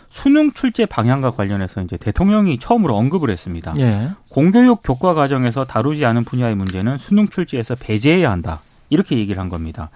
수능 0.09 0.51
출제 0.51 0.87
방향과 0.87 1.31
관련해서 1.31 1.83
이제 1.83 1.97
대통령이 1.97 2.59
처음으로 2.59 2.97
언급을 2.97 3.31
했습니다. 3.31 3.73
예. 3.79 4.11
공교육 4.31 4.81
교과 4.83 5.15
과정에서 5.15 5.65
다루지 5.65 6.05
않은 6.05 6.25
분야의 6.25 6.57
문제는 6.57 6.99
수능 6.99 7.29
출제에서 7.29 7.77
배제해야 7.77 8.33
한다. 8.33 8.63
이렇게 8.91 9.17
얘기를 9.17 9.41
한 9.41 9.49
겁니다. 9.49 9.91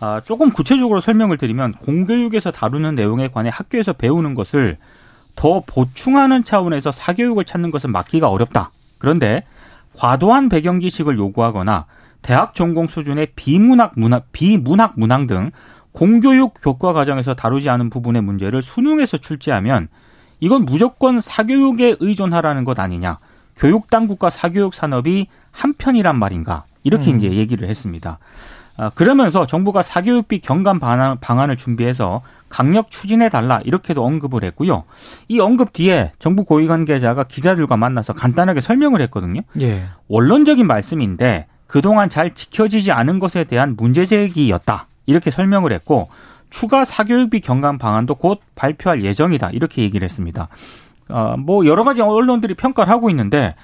아, 0.00 0.22
조금 0.24 0.50
구체적으로 0.50 1.02
설명을 1.02 1.36
드리면 1.36 1.74
공교육에서 1.74 2.50
다루는 2.50 2.94
내용에 2.94 3.28
관해 3.28 3.50
학교에서 3.52 3.92
배우는 3.92 4.34
것을 4.34 4.78
더 5.36 5.62
보충하는 5.66 6.44
차원에서 6.44 6.92
사교육을 6.92 7.44
찾는 7.44 7.70
것은 7.70 7.90
막기가 7.90 8.28
어렵다. 8.28 8.70
그런데 8.98 9.44
과도한 9.96 10.48
배경 10.48 10.80
지식을 10.80 11.18
요구하거나 11.18 11.86
대학 12.22 12.54
전공 12.54 12.86
수준의 12.86 13.28
비문학 13.34 13.92
문학 13.96 14.30
비문학 14.32 14.94
문항 14.96 15.26
등 15.26 15.50
공교육 15.92 16.54
교과 16.62 16.92
과정에서 16.92 17.34
다루지 17.34 17.68
않은 17.68 17.90
부분의 17.90 18.22
문제를 18.22 18.62
수능에서 18.62 19.18
출제하면 19.18 19.88
이건 20.40 20.64
무조건 20.64 21.20
사교육에 21.20 21.96
의존하라는 22.00 22.64
것 22.64 22.78
아니냐. 22.80 23.18
교육 23.56 23.90
당국과 23.90 24.30
사교육 24.30 24.74
산업이 24.74 25.26
한편이란 25.50 26.18
말인가. 26.18 26.64
이렇게 26.82 27.12
음. 27.12 27.18
이제 27.18 27.32
얘기를 27.32 27.68
했습니다. 27.68 28.18
아, 28.76 28.90
그러면서 28.90 29.46
정부가 29.46 29.82
사교육비 29.82 30.40
경감 30.40 30.80
방안을 31.20 31.56
준비해서 31.56 32.22
강력 32.52 32.90
추진해 32.90 33.30
달라 33.30 33.60
이렇게도 33.64 34.04
언급을 34.04 34.44
했고요. 34.44 34.84
이 35.28 35.40
언급 35.40 35.72
뒤에 35.72 36.12
정부 36.18 36.44
고위 36.44 36.66
관계자가 36.66 37.24
기자들과 37.24 37.78
만나서 37.78 38.12
간단하게 38.12 38.60
설명을 38.60 39.00
했거든요. 39.02 39.40
예. 39.62 39.84
원론적인 40.08 40.66
말씀인데 40.66 41.46
그동안 41.66 42.10
잘 42.10 42.34
지켜지지 42.34 42.92
않은 42.92 43.20
것에 43.20 43.44
대한 43.44 43.74
문제 43.78 44.04
제기였다. 44.04 44.86
이렇게 45.06 45.30
설명을 45.30 45.72
했고 45.72 46.10
추가 46.50 46.84
사교육비 46.84 47.40
경감 47.40 47.78
방안도 47.78 48.16
곧 48.16 48.40
발표할 48.54 49.02
예정이다. 49.02 49.48
이렇게 49.52 49.80
얘기를 49.82 50.04
했습니다. 50.04 50.48
어, 51.08 51.36
뭐 51.38 51.64
여러 51.64 51.84
가지 51.84 52.02
언론들이 52.02 52.52
평가를 52.54 52.92
하고 52.92 53.08
있는데 53.08 53.54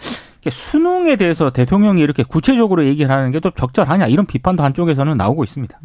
수능에 0.50 1.16
대해서 1.16 1.50
대통령이 1.50 2.00
이렇게 2.00 2.22
구체적으로 2.22 2.86
얘기를 2.86 3.10
하는 3.10 3.32
게 3.32 3.40
또 3.40 3.50
적절하냐 3.50 4.06
이런 4.06 4.24
비판도 4.24 4.64
한쪽에서는 4.64 5.14
나오고 5.18 5.44
있습니다. 5.44 5.78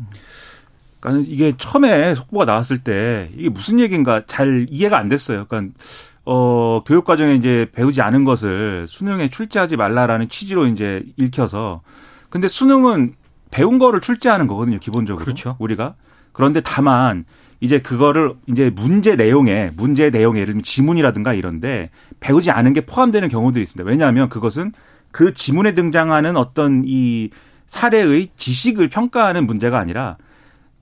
그러니까 1.04 1.30
이게 1.30 1.54
처음에 1.58 2.16
속보가 2.16 2.46
나왔을 2.46 2.78
때 2.78 3.30
이게 3.36 3.50
무슨 3.50 3.82
얘기인가 3.82 4.22
잘 4.26 4.68
이해가 4.70 4.98
안 4.98 5.10
됐어요. 5.10 5.46
그러니까 5.50 5.78
어 6.26 6.82
교육 6.86 7.04
과정에 7.04 7.36
이제 7.36 7.68
배우지 7.74 8.02
않은 8.02 8.24
것을 8.24 8.86
수능에 8.88 9.30
출제하지 9.30 9.76
말라라는 9.76 10.30
취지로 10.30 10.66
이제 10.68 11.04
읽혀서 11.18 11.82
근데 12.30 12.48
수능은 12.48 13.16
배운 13.52 13.80
거를 13.80 14.00
출제하는 14.00 14.48
거거든요, 14.48 14.80
기본적으로. 14.80 15.26
그렇죠. 15.26 15.58
우리가. 15.60 15.96
그런데 16.32 16.62
다만 16.62 17.26
이제 17.60 17.80
그거를 17.80 18.36
이제 18.48 18.72
문제 18.74 19.16
내용에 19.18 19.72
문제 19.76 20.10
내용에 20.10 20.40
예를 20.40 20.54
들면 20.54 20.64
지문이라든가 20.64 21.34
이런데 21.34 21.90
배우지 22.22 22.50
않은 22.50 22.72
게 22.72 22.82
포함되는 22.82 23.28
경우들이 23.28 23.62
있습니다. 23.62 23.88
왜냐하면 23.88 24.30
그것은 24.30 24.72
그 25.12 25.34
지문에 25.34 25.74
등장하는 25.74 26.38
어떤 26.38 26.84
이 26.86 27.30
사례의 27.68 28.30
지식을 28.38 28.88
평가하는 28.88 29.46
문제가 29.46 29.80
아니라 29.80 30.18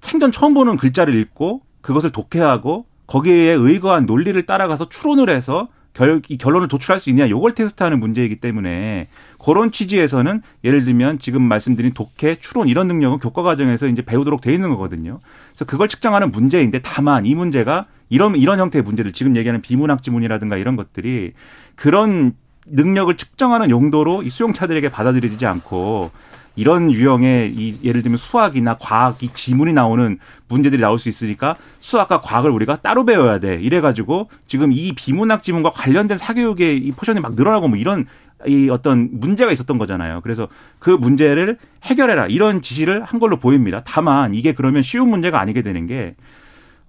생전 0.01 0.31
처음 0.31 0.53
보는 0.53 0.77
글자를 0.77 1.15
읽고 1.15 1.61
그것을 1.81 2.11
독해하고 2.11 2.85
거기에 3.07 3.51
의거한 3.53 4.05
논리를 4.05 4.41
따라가서 4.45 4.89
추론을 4.89 5.29
해서 5.29 5.67
결, 5.93 6.21
이 6.29 6.37
결론을 6.37 6.67
도출할 6.67 6.99
수 6.99 7.09
있냐 7.09 7.29
요걸 7.29 7.53
테스트하는 7.53 7.99
문제이기 7.99 8.37
때문에 8.37 9.07
그런 9.43 9.71
취지에서는 9.71 10.41
예를 10.63 10.85
들면 10.85 11.19
지금 11.19 11.41
말씀드린 11.41 11.91
독해, 11.93 12.37
추론 12.39 12.67
이런 12.67 12.87
능력은 12.87 13.19
교과 13.19 13.41
과정에서 13.41 13.87
이제 13.87 14.01
배우도록 14.01 14.41
돼 14.41 14.53
있는 14.53 14.69
거거든요. 14.69 15.19
그래서 15.49 15.65
그걸 15.65 15.89
측정하는 15.89 16.31
문제인데 16.31 16.79
다만 16.81 17.25
이 17.25 17.35
문제가 17.35 17.87
이런 18.09 18.35
이런 18.35 18.59
형태의 18.59 18.83
문제들 18.83 19.11
지금 19.11 19.35
얘기하는 19.35 19.61
비문학 19.61 20.03
지문이라든가 20.03 20.57
이런 20.57 20.75
것들이 20.75 21.33
그런 21.75 22.33
능력을 22.67 23.15
측정하는 23.17 23.69
용도로 23.69 24.23
이 24.23 24.29
수용자들에게 24.29 24.89
받아들여지지 24.89 25.45
않고 25.45 26.11
이런 26.55 26.91
유형의 26.91 27.53
이 27.53 27.79
예를 27.83 28.01
들면 28.01 28.17
수학이나 28.17 28.77
과학 28.79 29.23
이 29.23 29.29
지문이 29.33 29.73
나오는 29.73 30.19
문제들이 30.47 30.81
나올 30.81 30.99
수 30.99 31.09
있으니까 31.09 31.55
수학과 31.79 32.21
과학을 32.21 32.51
우리가 32.51 32.77
따로 32.77 33.05
배워야 33.05 33.39
돼. 33.39 33.59
이래 33.61 33.81
가지고 33.81 34.29
지금 34.47 34.71
이 34.71 34.93
비문학 34.93 35.43
지문과 35.43 35.69
관련된 35.69 36.17
사교육의 36.17 36.77
이 36.77 36.91
포션이 36.91 37.19
막 37.19 37.35
늘어나고 37.35 37.67
뭐 37.69 37.77
이런 37.77 38.05
이 38.47 38.69
어떤 38.69 39.09
문제가 39.11 39.51
있었던 39.51 39.77
거잖아요. 39.77 40.21
그래서 40.21 40.47
그 40.79 40.89
문제를 40.89 41.57
해결해라 41.83 42.27
이런 42.27 42.61
지시를 42.61 43.03
한 43.03 43.19
걸로 43.19 43.37
보입니다. 43.37 43.81
다만 43.85 44.33
이게 44.33 44.53
그러면 44.53 44.81
쉬운 44.81 45.09
문제가 45.09 45.39
아니게 45.39 45.61
되는 45.61 45.85
게 45.87 46.15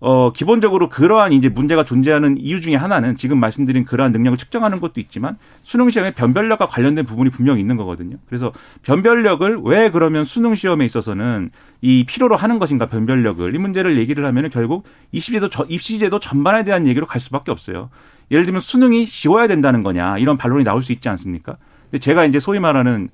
어, 0.05 0.33
기본적으로 0.33 0.89
그러한 0.89 1.33
이제 1.33 1.49
문제가 1.49 1.85
존재하는 1.85 2.37
이유 2.37 2.61
중에 2.61 2.75
하나는 2.75 3.15
지금 3.15 3.39
말씀드린 3.39 3.85
그러한 3.85 4.11
능력을 4.11 4.37
측정하는 4.37 4.81
것도 4.81 5.01
있지만 5.01 5.39
수능 5.63 5.91
시험에 5.91 6.13
변별력과 6.13 6.67
관련된 6.67 7.05
부분이 7.05 7.31
분명히 7.31 7.61
있는 7.61 7.77
거거든요. 7.77 8.17
그래서 8.27 8.53
변별력을 8.83 9.61
왜 9.63 9.93
그러면 9.93 10.25
수능 10.25 10.57
시험에 10.57 10.85
있어서는 10.85 11.51
이 11.83 12.05
필요로 12.05 12.35
하는 12.35 12.59
것인가 12.59 12.87
변별력을 12.87 13.55
이 13.55 13.59
문제를 13.59 13.97
얘기를 13.97 14.27
하면 14.27 14.47
은 14.47 14.51
결국 14.51 14.83
입시제도 15.13 15.49
입시제도 15.69 16.19
전반에 16.19 16.65
대한 16.65 16.89
얘기로 16.89 17.07
갈 17.07 17.21
수밖에 17.21 17.53
없어요. 17.53 17.89
예를 18.33 18.45
들면 18.45 18.61
수능이 18.61 19.07
쉬워야 19.07 19.47
된다는 19.47 19.85
거냐 19.85 20.19
이런 20.19 20.37
반론이 20.37 20.65
나올 20.65 20.83
수 20.83 20.91
있지 20.91 21.09
않습니까? 21.11 21.59
근데 21.93 21.99
제가 22.01 22.25
이제 22.25 22.41
소위 22.41 22.59
말하는 22.59 23.09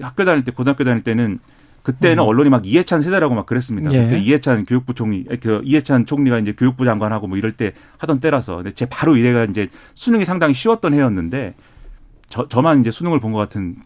학교 0.00 0.24
다닐 0.24 0.42
때 0.42 0.50
고등학교 0.50 0.82
다닐 0.82 1.04
때는 1.04 1.38
그때는 1.84 2.24
음. 2.24 2.28
언론이 2.28 2.50
막 2.50 2.66
이해찬 2.66 3.02
세대라고 3.02 3.34
막 3.34 3.44
그랬습니다. 3.46 3.92
예. 3.92 4.04
그때 4.04 4.18
이해찬 4.18 4.64
교육부 4.64 4.94
총리, 4.94 5.24
그 5.40 5.60
이해찬 5.64 6.06
총리가 6.06 6.38
이제 6.38 6.52
교육부 6.52 6.84
장관하고 6.86 7.28
뭐 7.28 7.36
이럴 7.38 7.52
때 7.52 7.72
하던 7.98 8.20
때라서. 8.20 8.56
근데 8.56 8.72
제 8.72 8.86
바로 8.86 9.16
이래가 9.16 9.44
이제 9.44 9.68
수능이 9.92 10.24
상당히 10.24 10.54
쉬웠던 10.54 10.94
해였는데 10.94 11.54
저, 12.30 12.48
저만 12.48 12.80
이제 12.80 12.90
수능을 12.90 13.20
본 13.20 13.32
것 13.32 13.38
같은 13.38 13.76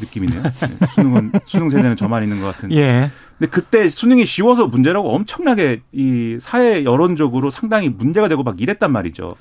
느낌이네요. 0.00 0.42
네. 0.42 0.50
수능은 0.94 1.32
수능 1.46 1.70
세대는 1.70 1.96
저만 1.96 2.22
있는 2.22 2.40
것 2.40 2.46
같은. 2.54 2.70
예. 2.72 3.10
근데 3.38 3.50
그때 3.50 3.88
수능이 3.88 4.26
쉬워서 4.26 4.66
문제라고 4.66 5.14
엄청나게 5.14 5.80
이 5.92 6.36
사회 6.40 6.84
여론적으로 6.84 7.48
상당히 7.50 7.88
문제가 7.88 8.28
되고 8.28 8.42
막 8.42 8.60
이랬단 8.60 8.92
말이죠. 8.92 9.34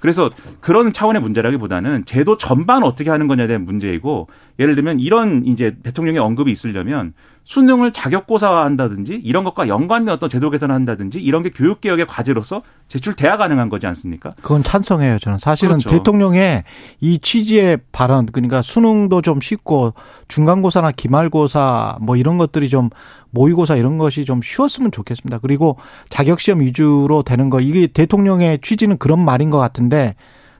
그래서 0.00 0.30
그런 0.60 0.92
차원의 0.92 1.20
문제라기보다는 1.20 2.06
제도 2.06 2.38
전반 2.38 2.82
어떻게 2.82 3.10
하는 3.10 3.28
거냐에 3.28 3.46
대한 3.46 3.64
문제이고 3.64 4.28
예를 4.58 4.74
들면 4.74 4.98
이런 4.98 5.44
이제 5.44 5.76
대통령의 5.82 6.18
언급이 6.20 6.50
있으려면 6.50 7.12
수능을 7.50 7.92
자격고사화한다든지 7.92 9.20
이런 9.24 9.42
것과 9.42 9.66
연관된 9.66 10.14
어떤 10.14 10.30
제도 10.30 10.50
개선을 10.50 10.72
한다든지 10.72 11.18
이런 11.20 11.42
게 11.42 11.50
교육 11.50 11.80
개혁의 11.80 12.06
과제로서 12.06 12.62
제출돼야 12.86 13.36
가능한 13.36 13.68
거지 13.68 13.88
않습니까? 13.88 14.30
그건 14.40 14.62
찬성해요. 14.62 15.18
저는 15.18 15.38
사실은 15.38 15.78
그렇죠. 15.78 15.90
대통령의 15.90 16.62
이 17.00 17.18
취지의 17.18 17.78
발언 17.90 18.26
그러니까 18.26 18.62
수능도 18.62 19.22
좀 19.22 19.40
쉽고 19.40 19.94
중간고사나 20.28 20.92
기말고사 20.92 21.98
뭐 22.02 22.14
이런 22.14 22.38
것들이 22.38 22.68
좀 22.68 22.88
모의고사 23.30 23.74
이런 23.74 23.98
것이 23.98 24.24
좀 24.24 24.42
쉬웠으면 24.42 24.92
좋겠습니다. 24.92 25.38
그리고 25.38 25.76
자격 26.08 26.38
시험 26.38 26.60
위주로 26.60 27.24
되는 27.24 27.50
거 27.50 27.58
이게 27.58 27.88
대통령의 27.88 28.60
취지는 28.62 28.96
그런 28.96 29.18
말인 29.24 29.50
것 29.50 29.58
같은데 29.58 30.14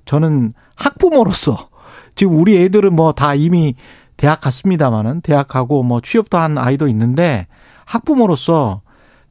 저는 0.06 0.54
학부모로서 0.74 1.68
지금 2.16 2.34
우리 2.36 2.56
애들은 2.56 2.96
뭐 2.96 3.12
다 3.12 3.36
이미 3.36 3.76
대학 4.20 4.42
갔습니다마는 4.42 5.22
대학 5.22 5.48
가고 5.48 5.82
뭐 5.82 6.02
취업도 6.02 6.36
한 6.36 6.58
아이도 6.58 6.88
있는데 6.88 7.46
학부모로서 7.86 8.82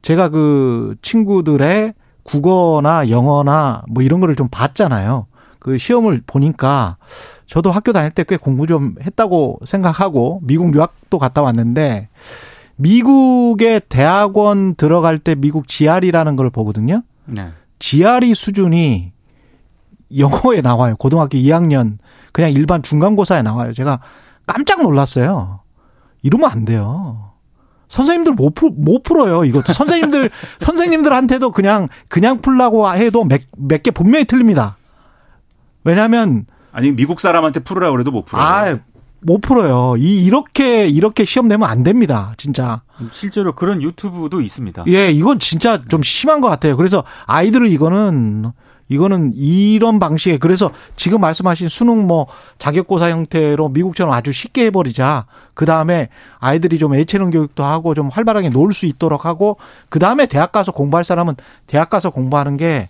제가 0.02 0.30
그 0.30 0.96
친구들의 1.00 1.94
국어나 2.24 3.08
영어나 3.08 3.84
뭐 3.88 4.02
이런 4.02 4.18
거를 4.18 4.34
좀 4.34 4.48
봤잖아요. 4.50 5.28
그 5.60 5.78
시험을 5.78 6.22
보니까 6.26 6.96
저도 7.46 7.70
학교 7.70 7.92
다닐 7.92 8.10
때 8.10 8.24
꽤 8.24 8.36
공부 8.36 8.66
좀 8.66 8.96
했다고 9.00 9.60
생각하고 9.64 10.40
미국 10.42 10.74
유학도 10.74 11.20
갔다 11.20 11.40
왔는데 11.40 12.08
미국의 12.74 13.82
대학원 13.88 14.74
들어갈 14.74 15.18
때 15.18 15.36
미국 15.36 15.68
GR이라는 15.68 16.34
걸 16.34 16.50
보거든요. 16.50 17.02
네. 17.26 17.50
GRE 17.78 18.34
수준이 18.34 19.12
영어에 20.18 20.62
나와요. 20.62 20.96
고등학교 20.96 21.38
2학년 21.38 21.98
그냥 22.32 22.50
일반 22.50 22.82
중간고사에 22.82 23.42
나와요. 23.42 23.72
제가 23.72 24.00
깜짝 24.46 24.82
놀랐어요. 24.82 25.60
이러면 26.22 26.50
안 26.50 26.64
돼요. 26.64 27.30
선생님들 27.88 28.34
못, 28.34 28.54
풀, 28.54 28.70
못 28.76 29.02
풀어요. 29.02 29.44
이것도 29.44 29.72
선생님들 29.72 30.30
선생님들한테도 30.60 31.50
그냥 31.50 31.88
그냥 32.08 32.40
풀라고 32.40 32.88
해도 32.92 33.24
몇 33.24 33.40
몇 33.58 33.82
개 33.82 33.90
분명히 33.90 34.24
틀립니다. 34.24 34.76
왜냐하면 35.84 36.46
아니 36.72 36.92
미국 36.92 37.20
사람한테 37.20 37.60
풀으라 37.60 37.90
그래도 37.90 38.10
못 38.10 38.24
풀어요. 38.26 38.44
아, 38.44 38.78
못 39.20 39.40
풀어요. 39.40 39.96
이 39.98 40.24
이렇게 40.24 40.86
이렇게 40.86 41.24
시험 41.24 41.48
내면 41.48 41.68
안 41.68 41.82
됩니다. 41.82 42.32
진짜. 42.36 42.82
실제로 43.12 43.54
그런 43.54 43.82
유튜브도 43.82 44.40
있습니다. 44.40 44.84
예, 44.88 45.10
이건 45.10 45.38
진짜 45.38 45.82
좀 45.88 46.02
심한 46.02 46.40
것 46.40 46.48
같아요. 46.48 46.76
그래서 46.76 47.02
아이들을 47.26 47.68
이거는 47.72 48.52
이거는 48.90 49.32
이런 49.36 49.98
방식의 49.98 50.38
그래서 50.38 50.70
지금 50.96 51.20
말씀하신 51.20 51.68
수능 51.68 52.06
뭐 52.06 52.26
자격고사 52.58 53.10
형태로 53.10 53.70
미국처럼 53.70 54.12
아주 54.12 54.32
쉽게 54.32 54.66
해버리자. 54.66 55.26
그 55.54 55.64
다음에 55.64 56.08
아이들이 56.40 56.78
좀 56.78 56.94
애체능 56.94 57.30
교육도 57.30 57.62
하고 57.62 57.94
좀 57.94 58.08
활발하게 58.08 58.48
놀 58.48 58.70
수 58.72 58.86
있도록 58.86 59.26
하고 59.26 59.56
그 59.88 59.98
다음에 59.98 60.26
대학 60.26 60.52
가서 60.52 60.72
공부할 60.72 61.04
사람은 61.04 61.34
대학 61.66 61.90
가서 61.90 62.10
공부하는 62.10 62.56
게 62.56 62.88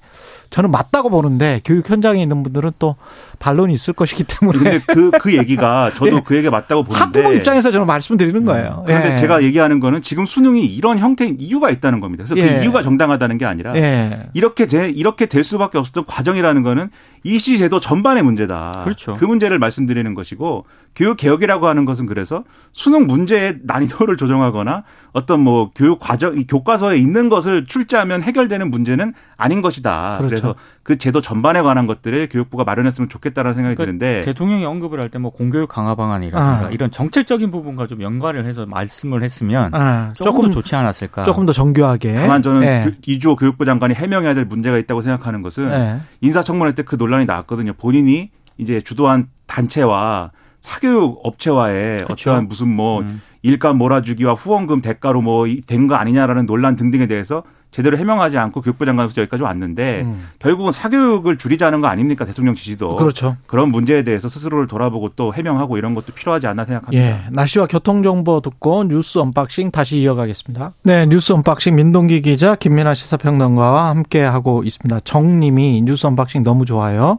저는 0.50 0.70
맞다고 0.72 1.10
보는데 1.10 1.60
교육 1.64 1.88
현장에 1.88 2.20
있는 2.20 2.42
분들은 2.42 2.72
또 2.78 2.96
반론이 3.38 3.72
있을 3.72 3.94
것이기 3.94 4.24
때문에. 4.24 4.58
근데 4.58 4.80
그, 4.86 5.10
그 5.12 5.34
얘기가 5.38 5.92
저도 5.94 6.16
예. 6.16 6.22
그 6.24 6.34
얘기가 6.34 6.50
맞다고 6.50 6.82
보는데. 6.82 7.04
학부모 7.20 7.32
입장에서 7.32 7.70
저는 7.70 7.86
말씀드리는 7.86 8.44
거예요. 8.44 8.82
그런데 8.84 9.12
예. 9.12 9.16
제가 9.16 9.42
얘기하는 9.44 9.78
거는 9.80 10.02
지금 10.02 10.24
수능이 10.26 10.64
이런 10.66 10.98
형태인 10.98 11.36
이유가 11.38 11.70
있다는 11.70 12.00
겁니다. 12.00 12.24
그래서 12.24 12.34
그 12.34 12.40
예. 12.40 12.58
그 12.58 12.64
이유가 12.64 12.82
정당하다는 12.82 13.38
게 13.38 13.46
아니라 13.46 13.76
예. 13.76 14.26
이렇게 14.34 14.66
돼, 14.66 14.90
이렇게 14.90 15.26
될 15.26 15.44
수밖에 15.44 15.78
없었던 15.78 16.04
과정이라는 16.06 16.62
거는 16.64 16.90
이시 17.22 17.58
제도 17.58 17.78
전반의 17.80 18.22
문제다. 18.22 18.80
그렇죠. 18.84 19.14
그 19.14 19.24
문제를 19.24 19.58
말씀드리는 19.58 20.14
것이고 20.14 20.64
교육 20.96 21.16
개혁이라고 21.18 21.68
하는 21.68 21.84
것은 21.84 22.06
그래서 22.06 22.42
수능 22.72 23.06
문제의 23.06 23.58
난이도를 23.62 24.16
조정하거나 24.16 24.82
어떤 25.12 25.40
뭐 25.40 25.70
교육 25.74 26.00
과정 26.00 26.34
교과서에 26.46 26.96
있는 26.96 27.28
것을 27.28 27.66
출제하면 27.66 28.22
해결되는 28.22 28.70
문제는 28.70 29.12
아닌 29.36 29.60
것이다. 29.62 30.16
그렇죠. 30.18 30.28
그래서 30.28 30.54
그 30.82 30.98
제도 30.98 31.20
전반에 31.20 31.62
관한 31.62 31.86
것들을 31.86 32.28
교육부가 32.30 32.64
마련했으면 32.64 33.08
좋겠다라는 33.08 33.54
생각이 33.54 33.76
그러니까 33.76 33.98
드는데 33.98 34.22
대통령이 34.24 34.64
언급을 34.64 35.00
할 35.00 35.10
때 35.10 35.18
뭐 35.20 35.30
공교육 35.30 35.68
강화 35.68 35.94
방안이라든가 35.94 36.66
아. 36.68 36.70
이런 36.70 36.90
정책적인 36.90 37.50
부분과 37.50 37.86
좀 37.86 38.00
연관을 38.00 38.46
해서 38.46 38.64
말씀을 38.66 39.22
했으면 39.22 39.70
아. 39.74 40.12
조금, 40.14 40.32
조금, 40.32 40.48
더 40.48 40.54
좋지 40.54 40.74
않았을까. 40.76 41.24
조금 41.24 41.46
더 41.46 41.52
정교하게. 41.52 42.14
다만 42.14 42.42
저는 42.42 42.60
네. 42.60 42.90
이주호 43.06 43.36
교육부 43.36 43.64
장관이 43.64 43.94
해명해야 43.94 44.34
될 44.34 44.44
문제가 44.44 44.78
있다고 44.78 45.02
생각하는 45.02 45.42
것은 45.42 45.68
네. 45.68 46.00
인사청문회 46.20 46.72
때 46.74 46.82
그 46.84 46.96
논란이 47.10 47.26
나왔거든요. 47.26 47.72
본인이 47.74 48.30
이제 48.56 48.80
주도한 48.80 49.24
단체와 49.46 50.30
사교육 50.60 51.20
업체와의 51.24 51.98
그렇죠. 52.04 52.30
어떠한 52.30 52.48
무슨 52.48 52.68
뭐 52.68 53.00
음. 53.00 53.20
일감 53.42 53.78
몰아주기와 53.78 54.34
후원금 54.34 54.80
대가로 54.80 55.20
뭐 55.22 55.46
된 55.66 55.88
거 55.88 55.94
아니냐라는 55.96 56.46
논란 56.46 56.76
등등에 56.76 57.06
대해서 57.06 57.42
제대로 57.70 57.96
해명하지 57.96 58.36
않고 58.36 58.62
교육부 58.62 58.84
장관으로서 58.84 59.20
여기까지 59.22 59.42
왔는데 59.42 60.02
음. 60.02 60.28
결국은 60.38 60.72
사교육을 60.72 61.38
줄이자는 61.38 61.80
거 61.80 61.86
아닙니까 61.86 62.24
대통령 62.24 62.54
지시도 62.54 62.96
그렇죠. 62.96 63.36
그런 63.46 63.70
문제에 63.70 64.02
대해서 64.02 64.28
스스로를 64.28 64.66
돌아보고 64.66 65.10
또 65.16 65.32
해명하고 65.32 65.78
이런 65.78 65.94
것도 65.94 66.12
필요하지 66.12 66.46
않나 66.48 66.64
생각합니다. 66.64 67.02
예, 67.02 67.22
날씨와 67.30 67.66
교통 67.66 68.02
정보 68.02 68.40
듣고 68.40 68.84
뉴스 68.84 69.18
언박싱 69.18 69.70
다시 69.70 69.98
이어가겠습니다. 70.00 70.72
네, 70.82 71.06
뉴스 71.06 71.32
언박싱 71.32 71.76
민동기 71.76 72.22
기자 72.22 72.56
김민하 72.56 72.94
시사평론가와 72.94 73.88
함께 73.88 74.22
하고 74.22 74.62
있습니다. 74.64 75.00
정님이 75.00 75.82
뉴스 75.82 76.06
언박싱 76.06 76.42
너무 76.42 76.64
좋아요. 76.64 77.18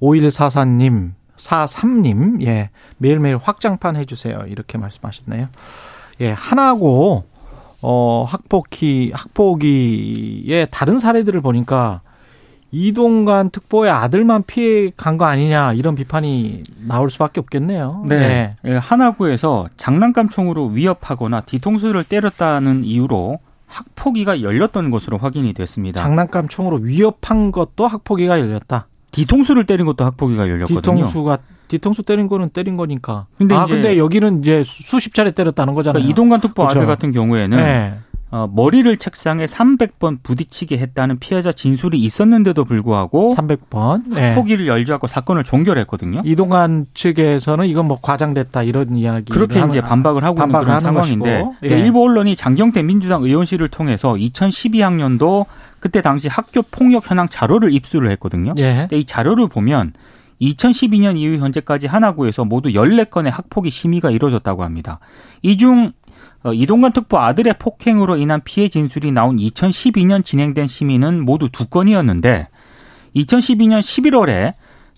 5144님 0.00 1.18
43님, 1.38 2.44
예, 2.46 2.70
매일매일 2.98 3.36
확장판 3.36 3.96
해주세요. 3.96 4.44
이렇게 4.48 4.76
말씀하셨네요. 4.76 5.48
예, 6.20 6.30
하나고, 6.30 7.24
어, 7.80 8.24
학폭기, 8.28 9.12
학폭기의 9.14 10.68
다른 10.70 10.98
사례들을 10.98 11.40
보니까 11.40 12.00
이동관 12.70 13.48
특보의 13.50 13.90
아들만 13.90 14.42
피해 14.46 14.90
간 14.96 15.16
거 15.16 15.24
아니냐 15.24 15.72
이런 15.72 15.94
비판이 15.94 16.62
나올 16.86 17.10
수밖에 17.10 17.40
없겠네요. 17.40 18.04
네. 18.06 18.56
네. 18.62 18.76
하나구에서 18.76 19.68
장난감 19.76 20.28
총으로 20.28 20.66
위협하거나 20.66 21.42
뒤통수를 21.42 22.04
때렸다는 22.04 22.84
이유로 22.84 23.38
학폭위가 23.66 24.42
열렸던 24.42 24.90
것으로 24.90 25.18
확인이 25.18 25.52
됐습니다. 25.54 26.02
장난감 26.02 26.48
총으로 26.48 26.78
위협한 26.78 27.52
것도 27.52 27.86
학폭위가 27.86 28.38
열렸다. 28.40 28.86
뒤통수를 29.18 29.66
때린 29.66 29.86
것도 29.86 30.04
학폭위가 30.04 30.48
열렸거든요. 30.48 30.80
뒤통수가 30.80 31.38
뒤통수 31.68 32.02
때린 32.02 32.28
거는 32.28 32.50
때린 32.50 32.76
거니까. 32.76 33.26
근데 33.36 33.54
아 33.54 33.66
근데 33.66 33.98
여기는 33.98 34.40
이제 34.40 34.62
수십 34.64 35.14
차례 35.14 35.32
때렸다는 35.32 35.74
거잖아요. 35.74 35.94
그러니까 36.00 36.10
이동관 36.12 36.40
특보 36.40 36.62
그렇죠. 36.62 36.78
아들 36.78 36.86
같은 36.86 37.12
경우에는 37.12 37.56
네. 37.56 37.98
어, 38.30 38.46
머리를 38.52 38.94
책상에 38.98 39.46
300번 39.46 40.18
부딪히게 40.22 40.76
했다는 40.76 41.18
피해자 41.18 41.50
진술이 41.50 41.98
있었는데도 41.98 42.64
불구하고 42.64 43.34
300번 43.34 44.14
학폭위를 44.14 44.66
네. 44.66 44.70
열지 44.70 44.92
않고 44.92 45.06
사건을 45.06 45.44
종결했거든요. 45.44 46.22
이동관 46.24 46.84
측에서는 46.92 47.66
이건 47.66 47.86
뭐 47.86 47.98
과장됐다 48.02 48.64
이런 48.64 48.96
이야기 48.96 49.32
그렇게 49.32 49.64
이제 49.68 49.80
반박을 49.80 50.24
하고 50.24 50.42
있는 50.42 50.60
그런 50.60 50.80
상황인데 50.80 51.44
예. 51.64 51.68
일부 51.68 52.02
언론이 52.02 52.36
장경태 52.36 52.82
민주당 52.82 53.22
의원실을 53.22 53.68
통해서 53.68 54.12
2012학년도 54.12 55.46
그때 55.80 56.02
당시 56.02 56.28
학교 56.28 56.60
폭력 56.62 57.10
현황 57.10 57.28
자료를 57.28 57.72
입수를 57.72 58.10
했거든요. 58.10 58.52
예. 58.58 58.88
이 58.92 59.04
자료를 59.04 59.48
보면 59.48 59.94
2012년 60.40 61.16
이후 61.16 61.38
현재까지 61.38 61.86
하나구에서 61.86 62.44
모두 62.44 62.68
14건의 62.70 63.30
학폭위 63.30 63.70
심의가 63.70 64.10
이루어졌다고 64.10 64.62
합니다. 64.62 64.98
이중 65.42 65.86
어, 65.86 65.97
이동관 66.54 66.92
특보 66.92 67.18
아들의 67.18 67.54
폭행으로 67.58 68.16
인한 68.16 68.40
피해 68.44 68.68
진술이 68.68 69.12
나온 69.12 69.36
2012년 69.36 70.24
진행된 70.24 70.66
심의는 70.66 71.24
모두 71.24 71.48
두 71.50 71.66
건이었는데 71.66 72.48
2012년 73.16 73.80
11월에 73.80 74.54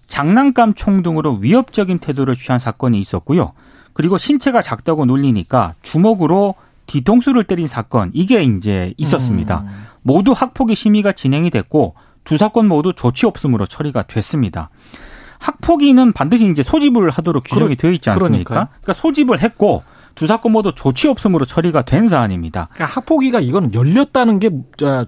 장난감 0.06 0.74
총 0.74 1.02
등으로 1.02 1.36
위협적인 1.36 1.98
태도를 1.98 2.36
취한 2.36 2.58
사건이 2.58 3.00
있었고요. 3.00 3.52
그리고 3.92 4.18
신체가 4.18 4.60
작다고 4.62 5.06
놀리니까 5.06 5.74
주먹으로 5.82 6.56
뒤통수를 6.86 7.44
때린 7.44 7.68
사건 7.68 8.10
이게 8.12 8.42
이제 8.42 8.92
있었습니다. 8.96 9.60
음. 9.60 9.86
모두 10.02 10.32
학폭위 10.32 10.74
심의가 10.74 11.12
진행이 11.12 11.50
됐고 11.50 11.94
두 12.24 12.36
사건 12.36 12.66
모두 12.66 12.92
조치 12.92 13.26
없음으로 13.26 13.66
처리가 13.66 14.02
됐습니다. 14.02 14.70
학폭위는 15.38 16.12
반드시 16.12 16.50
이제 16.50 16.62
소집을 16.62 17.10
하도록 17.10 17.42
규정이 17.42 17.76
되어 17.76 17.92
있지 17.92 18.10
않습니까? 18.10 18.44
그러니까. 18.44 18.72
그러니까 18.80 18.92
소집을 18.92 19.40
했고 19.40 19.82
두 20.14 20.26
사건 20.26 20.52
모두 20.52 20.72
조치 20.74 21.08
없음으로 21.08 21.44
처리가 21.44 21.82
된 21.82 22.08
사안입니다. 22.08 22.68
그러니까 22.72 22.94
학폭위가 22.96 23.40
이거는 23.40 23.74
열렸다는 23.74 24.38
게 24.38 24.50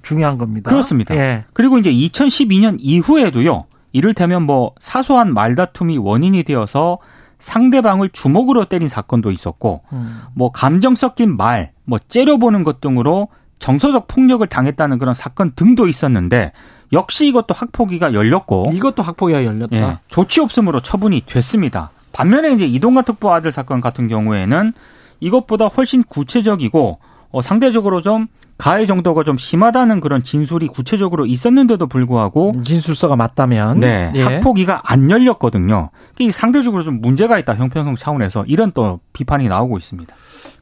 중요한 0.02 0.38
겁니다. 0.38 0.70
그렇습니다. 0.70 1.14
예. 1.16 1.44
그리고 1.52 1.78
이제 1.78 1.90
2012년 1.90 2.76
이후에도요. 2.80 3.66
이를테면 3.92 4.42
뭐 4.42 4.72
사소한 4.80 5.34
말다툼이 5.34 5.98
원인이 5.98 6.42
되어서 6.44 6.98
상대방을 7.38 8.10
주먹으로 8.10 8.66
때린 8.66 8.88
사건도 8.88 9.30
있었고 9.30 9.82
음. 9.92 10.22
뭐 10.34 10.50
감정 10.52 10.94
섞인 10.94 11.36
말, 11.36 11.72
뭐 11.84 11.98
째려보는 12.08 12.64
것 12.64 12.80
등으로 12.80 13.28
정서적 13.58 14.08
폭력을 14.08 14.44
당했다는 14.46 14.98
그런 14.98 15.14
사건 15.14 15.52
등도 15.54 15.88
있었는데 15.88 16.52
역시 16.92 17.28
이것도 17.28 17.54
학폭위가 17.54 18.12
열렸고 18.12 18.64
이것도 18.72 19.02
학폭위가 19.02 19.44
열렸다. 19.44 19.76
예, 19.76 19.98
조치 20.08 20.40
없음으로 20.40 20.80
처분이 20.80 21.22
됐습니다. 21.26 21.90
반면에 22.12 22.52
이제 22.52 22.64
이동관 22.66 23.04
특보 23.04 23.32
아들 23.32 23.52
사건 23.52 23.80
같은 23.80 24.08
경우에는 24.08 24.72
이것보다 25.20 25.66
훨씬 25.66 26.02
구체적이고 26.02 26.98
어, 27.30 27.42
상대적으로 27.42 28.00
좀 28.02 28.26
가해 28.58 28.86
정도가 28.86 29.24
좀 29.24 29.38
심하다는 29.38 30.00
그런 30.00 30.22
진술이 30.22 30.68
구체적으로 30.68 31.26
있었는데도 31.26 31.86
불구하고 31.86 32.52
진술서가 32.64 33.16
맞다면 33.16 33.80
네 33.80 34.12
예. 34.14 34.22
학폭위가 34.22 34.82
안 34.84 35.10
열렸거든요. 35.10 35.90
이게 36.18 36.30
상대적으로 36.30 36.84
좀 36.84 37.00
문제가 37.00 37.38
있다 37.38 37.54
형평성 37.54 37.96
차원에서 37.96 38.44
이런 38.46 38.70
또 38.72 39.00
비판이 39.14 39.48
나오고 39.48 39.78
있습니다. 39.78 40.14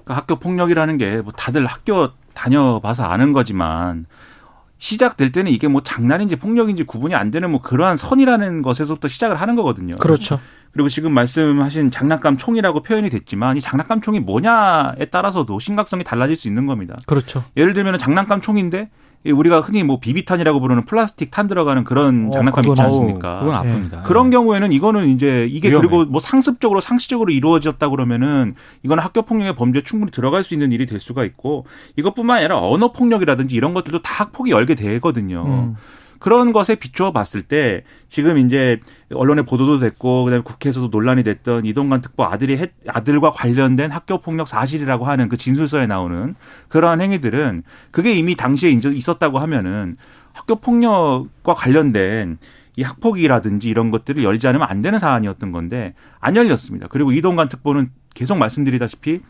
그러니까 0.05 0.15
학교 0.15 0.37
폭력이라는 0.37 0.97
게 0.99 1.21
뭐 1.23 1.33
다들 1.37 1.67
학교 1.67 2.11
다녀봐서 2.33 3.05
아는 3.05 3.33
거지만 3.33 4.07
시작될 4.81 5.31
때는 5.31 5.53
이게 5.53 5.69
뭐 5.69 5.83
장난인지 5.83 6.37
폭력인지 6.37 6.85
구분이 6.85 7.15
안 7.15 7.31
되는 7.31 7.51
뭐 7.51 7.61
그러한 7.61 7.97
선이라는 7.99 8.63
것에서부터 8.63 9.09
시작을 9.09 9.37
하는 9.37 9.55
거거든요. 9.55 9.97
그렇죠. 9.97 10.41
그리고 10.73 10.89
지금 10.89 11.13
말씀하신 11.13 11.91
장난감 11.91 12.39
총이라고 12.39 12.83
표현이 12.83 13.11
됐지만 13.11 13.57
이 13.57 13.61
장난감 13.61 14.01
총이 14.01 14.21
뭐냐에 14.21 15.07
따라서도 15.11 15.59
심각성이 15.59 16.03
달라질 16.03 16.35
수 16.35 16.49
있는 16.49 16.67
겁니다. 16.67 16.97
그렇죠. 17.07 17.45
예를 17.57 17.75
들면 17.75 17.99
장난감 17.99 18.41
총인데 18.41 18.89
우리가 19.27 19.61
흔히 19.61 19.83
뭐 19.83 20.01
비비탄이라고 20.01 20.61
부르는 20.61 20.85
플라스틱 20.85 21.31
탄 21.31 21.47
들어가는 21.47 21.85
그런 21.85 22.29
어, 22.29 22.31
장난감 22.31 22.65
있지 22.67 22.81
않습니까? 22.81 23.41
그건 23.41 23.63
아픕니다. 23.63 23.99
예. 23.99 24.03
그런 24.05 24.31
경우에는 24.31 24.73
이거는 24.73 25.09
이제 25.11 25.47
이게 25.51 25.69
위험해. 25.69 25.89
그리고 25.89 26.05
뭐 26.07 26.21
상습적으로 26.21 26.81
상시적으로 26.81 27.31
이루어졌다 27.31 27.87
그러면은 27.91 28.55
이거는 28.83 29.03
학교 29.03 29.23
폭력의 29.23 29.57
범죄에 29.57 29.83
충분히 29.83 30.11
들어갈 30.11 30.43
수 30.43 30.55
있는 30.55 30.73
일이 30.73 30.87
될 30.87 31.01
수가 31.01 31.25
있고 31.25 31.67
이것뿐만 31.97 32.39
아니라 32.39 32.59
언어 32.59 32.93
폭력이라든지 32.93 33.55
이런 33.55 33.75
것들도 33.75 34.01
다 34.01 34.25
학폭이 34.25 34.51
열게 34.53 34.75
되거든요. 34.75 35.45
음. 35.47 35.77
그런 36.21 36.53
것에 36.53 36.77
비추어 36.77 37.13
봤을 37.13 37.43
때 37.43 37.83
지금 38.09 38.39
이제 38.39 38.79
언론에 39.13 39.43
보도도 39.43 39.79
됐고 39.79 40.25
그다음에 40.25 40.45
국회에서도 40.45 40.89
논란이 40.89 41.25
됐던 41.25 41.65
이동관 41.65 42.03
특보 42.03 42.25
아들이 42.25 42.59
했, 42.59 42.73
아들과 42.87 43.31
관련된 43.31 43.91
학교 43.91 44.19
폭력 44.19 44.47
사실이라고 44.47 45.07
하는 45.07 45.31
그 45.31 45.39
진술서에 45.39 45.87
나오는 45.87 46.35
그러한 46.69 47.01
행위들은 47.01 47.63
그게 47.91 48.13
이미 48.13 48.37
당시에 48.37 48.71
있었다고 48.71 49.39
하면은 49.39 49.97
학교 50.33 50.57
폭력과 50.57 51.55
관련된 51.55 52.39
이 52.77 52.83
학폭이라든지 52.83 53.69
이런 53.69 53.91
것들을 53.91 54.23
열지 54.23 54.47
않으면 54.47 54.69
안 54.69 54.83
되는 54.83 54.99
사안이었던 54.99 55.53
건데 55.53 55.95
안 56.21 56.37
열렸습니다. 56.37 56.87
그리고 56.89 57.13
이동관 57.13 57.49
특보는 57.49 57.89
계속 58.15 58.37
말씀드리다시피 58.37 59.21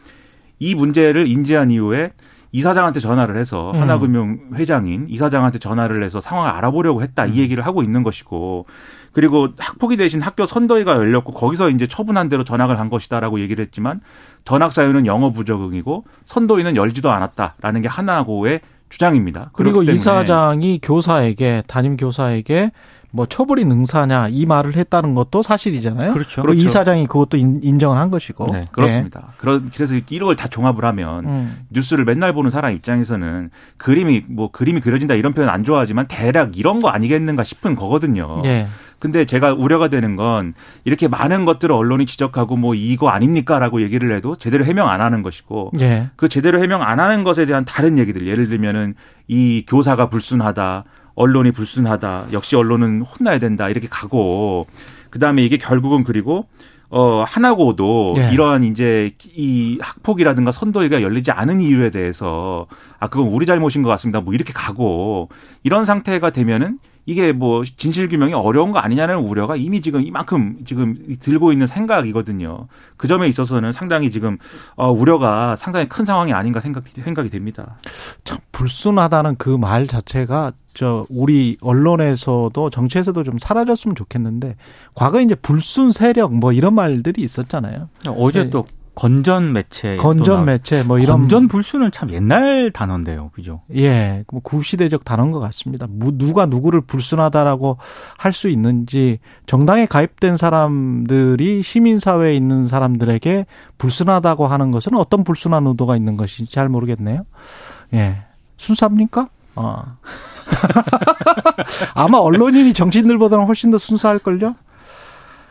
이 0.59 0.75
문제를 0.75 1.29
인지한 1.29 1.71
이후에 1.71 2.13
이사장한테 2.53 3.01
전화를 3.01 3.37
해서 3.37 3.73
음. 3.75 3.81
하나금융 3.81 4.39
회장인 4.55 5.07
이사장한테 5.09 5.59
전화를 5.59 6.03
해서 6.03 6.21
상황을 6.21 6.51
알아보려고 6.51 7.03
했다 7.03 7.27
이 7.27 7.33
음. 7.33 7.37
얘기를 7.37 7.65
하고 7.65 7.83
있는 7.83 8.03
것이고 8.03 8.67
그리고 9.13 9.49
학폭이 9.59 9.97
대신 9.97 10.21
학교 10.21 10.47
선더위가 10.47 10.97
열렸고 10.97 11.33
거기서 11.33 11.71
이제 11.71 11.87
처분한 11.87 12.29
대로 12.29 12.45
전학을 12.45 12.79
한 12.79 12.91
것이다라고 12.91 13.41
얘기를 13.41 13.65
했지만 13.65 14.01
전학 14.45 14.73
사유는 14.73 15.07
영어 15.07 15.31
부적응이고 15.31 16.05
선더위는 16.27 16.77
열지도 16.77 17.11
않았다라는 17.11 17.83
게 17.83 17.89
하나고의 17.89 18.61
주장입니다. 18.89 19.51
그리고 19.53 19.85
이사장이 19.85 20.81
교사에게 20.83 21.63
담임 21.69 21.97
교사에게 21.97 22.73
뭐 23.13 23.27
처벌이 23.27 23.65
능사냐 23.65 24.29
이 24.29 24.47
말을 24.47 24.77
했다는 24.77 25.15
것도 25.15 25.43
사실이잖아요. 25.43 26.13
그렇죠. 26.13 26.43
그리고 26.43 26.53
그렇죠. 26.53 26.67
이 26.67 26.69
사장이 26.69 27.07
그것도 27.07 27.37
인, 27.37 27.79
정을 27.79 27.97
한 27.97 28.11
것이고. 28.11 28.47
네, 28.53 28.69
그렇습니다. 28.73 29.35
네. 29.43 29.61
그래서 29.75 29.95
이런 30.09 30.29
걸다 30.29 30.49
종합을 30.49 30.85
하면 30.85 31.27
음. 31.27 31.67
뉴스를 31.71 32.05
맨날 32.05 32.33
보는 32.33 32.51
사람 32.51 32.73
입장에서는 32.75 33.51
그림이 33.77 34.25
뭐 34.29 34.51
그림이 34.51 34.81
그려진다 34.81 35.15
이런 35.15 35.33
표현 35.33 35.49
안 35.49 35.65
좋아하지만 35.65 36.07
대략 36.09 36.57
이런 36.57 36.81
거 36.81 36.89
아니겠는가 36.89 37.45
싶은 37.45 37.75
거거든요. 37.75 38.41
네. 38.43 38.67
근데 39.01 39.25
제가 39.25 39.55
우려가 39.55 39.89
되는 39.89 40.15
건 40.15 40.53
이렇게 40.85 41.09
많은 41.09 41.47
것들을 41.47 41.75
언론이 41.75 42.05
지적하고 42.05 42.57
뭐 42.57 42.75
이거 42.75 43.09
아닙니까라고 43.09 43.81
얘기를 43.83 44.15
해도 44.15 44.37
제대로 44.37 44.65
해명 44.65 44.91
안 44.91 45.01
하는 45.01 45.23
것이고 45.23 45.71
네. 45.73 46.11
그 46.17 46.29
제대로 46.29 46.63
해명 46.63 46.83
안 46.83 47.01
하는 47.01 47.25
것에 47.25 47.47
대한 47.47 47.65
다른 47.65 47.99
얘기들 47.99 48.27
예를 48.27 48.47
들면은 48.47 48.95
이 49.27 49.65
교사가 49.67 50.11
불순하다 50.11 50.85
언론이 51.21 51.53
불순하다. 51.53 52.29
역시 52.33 52.57
언론은 52.57 53.03
혼나야 53.03 53.39
된다. 53.39 53.69
이렇게 53.69 53.89
가고 53.89 54.67
그다음에 55.11 55.43
이게 55.45 55.59
결국은 55.59 56.03
그리고 56.03 56.47
어, 56.89 57.23
하나고도 57.27 58.15
예. 58.17 58.31
이러한 58.33 58.65
이제 58.65 59.13
이 59.37 59.79
학폭이라든가 59.83 60.51
선도위가 60.51 61.03
열리지 61.03 61.31
않은 61.31 61.61
이유에 61.61 61.91
대해서 61.91 62.67
아, 62.99 63.09
그건 63.09 63.29
우리 63.29 63.45
잘못인 63.45 63.83
것 63.83 63.91
같습니다. 63.91 64.21
뭐 64.21 64.33
이렇게 64.33 64.55
가고 64.55 65.29
이런 65.63 65.85
상태가 65.85 66.31
되면은 66.31 66.79
이게 67.07 67.33
뭐 67.33 67.63
진실 67.65 68.09
규명이 68.09 68.35
어려운 68.35 68.73
거 68.73 68.79
아니냐는 68.79 69.17
우려가 69.17 69.57
이미 69.57 69.81
지금 69.81 70.03
이만큼 70.03 70.59
지금 70.65 70.97
들고 71.21 71.53
있는 71.53 71.67
생각이거든요. 71.67 72.67
그 72.97 73.09
점에 73.09 73.29
있어서는 73.29 73.73
상당히 73.73 74.11
지금 74.11 74.37
어 74.77 74.91
우려가 74.91 75.57
상당히 75.57 75.89
큰 75.89 76.05
상황이 76.05 76.33
아닌가 76.33 76.61
생각 76.61 76.85
생각이 76.89 77.31
됩니다. 77.31 77.77
참 78.25 78.39
불순하다는 78.53 79.37
그 79.37 79.57
말 79.61 79.87
자체가 79.87 80.53
저 80.73 81.07
우리 81.11 81.57
언론에서도 81.61 82.71
정치에서도 82.71 83.23
좀 83.25 83.39
사라졌으면 83.39 83.95
좋겠는데 83.95 84.57
과거에 84.95 85.23
이제 85.23 85.35
불순 85.35 85.93
세력 85.93 86.33
뭐 86.35 86.53
이런 86.53 86.75
말들이 86.75 87.23
있었잖아요. 87.23 87.89
어제 88.09 88.45
네. 88.45 88.51
또 88.51 88.65
건전 89.01 89.55
매체 89.55 89.97
건전 89.97 90.45
매체 90.45 90.83
뭐 90.83 90.99
이런 90.99 91.21
건전 91.21 91.49
불순은 91.49 91.91
참 91.91 92.11
옛날 92.11 92.71
단어인데요, 92.71 93.31
그죠? 93.35 93.63
예, 93.75 94.25
뭐 94.31 94.43
구시대적 94.43 95.05
단어인 95.07 95.31
것 95.33 95.41
같습니다. 95.41 95.87
누가 95.91 96.45
누구를 96.45 96.83
불순하다라고 96.83 97.79
할 98.19 98.31
수 98.33 98.49
있는지 98.49 99.19
정당에 99.47 99.87
가입된 99.87 100.37
사람들이 100.37 101.63
시민 101.63 101.99
사회에 101.99 102.35
있는 102.35 102.67
사람들에게 102.67 103.47
불순하다고 103.79 104.47
하는 104.47 104.71
것은 104.71 104.97
어떤 104.97 105.25
불순한 105.25 105.67
의도가 105.67 105.97
있는 105.97 106.17
것인지 106.19 106.53
잘 106.53 106.69
모르겠네요. 106.69 107.25
예, 107.95 108.23
순수합니까? 108.59 109.29
어. 109.57 109.83
아마 111.95 112.19
언론인이 112.19 112.73
정치인들보다는 112.75 113.47
훨씬 113.47 113.71
더 113.71 113.79
순수할걸요? 113.79 114.57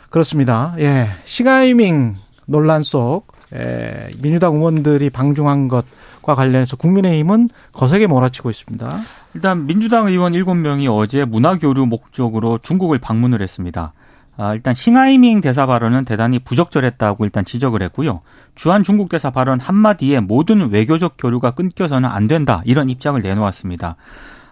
그렇습니다. 0.10 0.76
예. 0.78 1.08
시가이밍 1.26 2.16
논란 2.46 2.82
속 2.84 3.39
에, 3.54 4.10
민주당 4.22 4.56
의원들이 4.56 5.10
방중한 5.10 5.68
것과 5.68 6.36
관련해서 6.36 6.78
국민의힘은 6.78 7.50
거세게 7.74 8.08
몰아치고 8.08 8.50
있습니다. 8.50 9.00
일단 9.34 9.66
민주당 9.66 10.08
의원 10.08 10.34
7명이 10.34 10.88
어제 10.92 11.26
문화교류 11.26 11.86
목적으로 11.86 12.60
중국을 12.62 13.00
방문을 13.00 13.42
했습니다. 13.42 13.94
아, 14.38 14.54
일단 14.54 14.74
싱하이밍 14.74 15.42
대사 15.42 15.66
발언은 15.66 16.06
대단히 16.06 16.40
부적절했다고 16.40 17.26
일단 17.26 17.44
지적을 17.44 17.82
했고요. 17.84 18.22
주한 18.56 18.84
중국 18.86 19.10
대사 19.10 19.32
발언 19.32 19.60
한마디에 19.60 20.22
모든 20.22 20.70
외교적 20.70 21.16
교류가 21.18 21.52
끊겨서는 21.52 22.08
안 22.08 22.28
된다. 22.28 22.62
이런 22.64 22.90
입장을 22.90 23.22
내놓았습니다. 23.22 23.98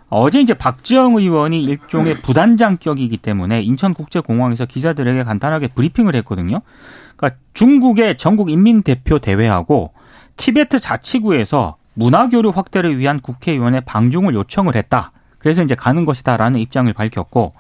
어제 0.10 0.42
이제 0.42 0.54
박지영 0.54 1.16
의원이 1.16 1.64
일종의 1.64 2.22
부단장격이기 2.22 3.18
때문에 3.18 3.62
인천국제공항에서 3.62 4.66
기자들에게 4.66 5.24
간단하게 5.24 5.68
브리핑을 5.70 6.16
했거든요. 6.16 6.62
그러니까 7.18 7.40
중국의 7.54 8.18
전국 8.18 8.50
인민대표 8.50 9.20
대회하고 9.20 9.92
티베트 10.38 10.80
자치구에서 10.80 11.76
문화교류 11.96 12.50
확대를 12.50 12.98
위한 13.00 13.20
국회의원의 13.20 13.82
방중을 13.82 14.36
요청을 14.36 14.76
했다. 14.76 15.12
그래서 15.40 15.64
이제 15.64 15.76
가는 15.76 16.06
것이다라는 16.06 16.60
입장을 16.60 16.92
밝혔고 16.94 17.54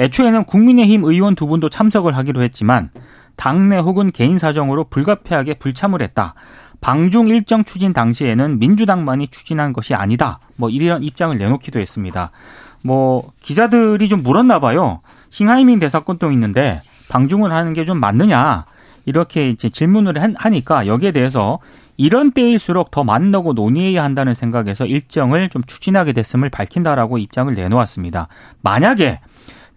애초에는 0.00 0.44
국민의힘 0.44 1.04
의원 1.04 1.36
두 1.36 1.46
분도 1.46 1.68
참석을 1.68 2.16
하기로 2.16 2.42
했지만 2.42 2.90
당내 3.36 3.78
혹은 3.78 4.10
개인 4.10 4.38
사정으로 4.38 4.84
불가피하게 4.84 5.54
불참을 5.54 6.02
했다. 6.02 6.34
방중 6.80 7.28
일정 7.28 7.64
추진 7.64 7.92
당시에는 7.92 8.58
민주당만이 8.58 9.28
추진한 9.28 9.72
것이 9.72 9.94
아니다. 9.94 10.40
뭐 10.56 10.70
이런 10.70 11.02
입장을 11.02 11.36
내놓기도 11.38 11.78
했습니다. 11.78 12.30
뭐 12.82 13.30
기자들이 13.40 14.08
좀 14.08 14.22
물었나 14.22 14.58
봐요. 14.58 15.00
싱하이밍 15.30 15.78
대사건도 15.78 16.30
있는데 16.32 16.82
방중을 17.08 17.52
하는 17.52 17.72
게 17.72 17.84
좀 17.84 17.98
맞느냐 17.98 18.66
이렇게 19.04 19.50
이제 19.50 19.68
질문을 19.68 20.34
하니까 20.36 20.86
여기에 20.86 21.12
대해서 21.12 21.58
이런 21.96 22.32
때일수록 22.32 22.90
더 22.90 23.04
만나고 23.04 23.52
논의해야 23.52 24.02
한다는 24.02 24.34
생각에서 24.34 24.84
일정을 24.84 25.48
좀 25.48 25.62
추진하게 25.64 26.12
됐음을 26.12 26.50
밝힌다라고 26.50 27.18
입장을 27.18 27.52
내놓았습니다. 27.54 28.28
만약에 28.62 29.20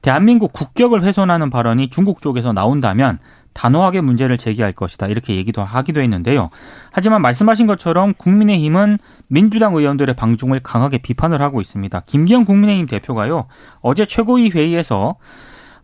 대한민국 0.02 0.54
국격을 0.54 1.04
훼손하는 1.04 1.50
발언이 1.50 1.90
중국 1.90 2.22
쪽에서 2.22 2.54
나온다면 2.54 3.20
단호하게 3.54 4.02
문제를 4.02 4.38
제기할 4.38 4.72
것이다. 4.72 5.08
이렇게 5.08 5.36
얘기도 5.36 5.64
하기도 5.64 6.00
했는데요. 6.00 6.50
하지만 6.92 7.24
말씀하신 7.24 7.66
것처럼 7.66 8.14
국민의힘은 8.14 9.00
민주당 9.28 9.76
의원들의 9.76 10.16
방중을 10.16 10.60
강하게 10.60 11.00
비판을 11.00 11.42
하고 11.42 11.60
있습니다. 11.60 12.00
김기현 12.06 12.46
국민의힘 12.46 12.86
대표가요. 12.86 13.48
어제 13.82 14.06
최고위 14.06 14.52
회의에서 14.52 15.16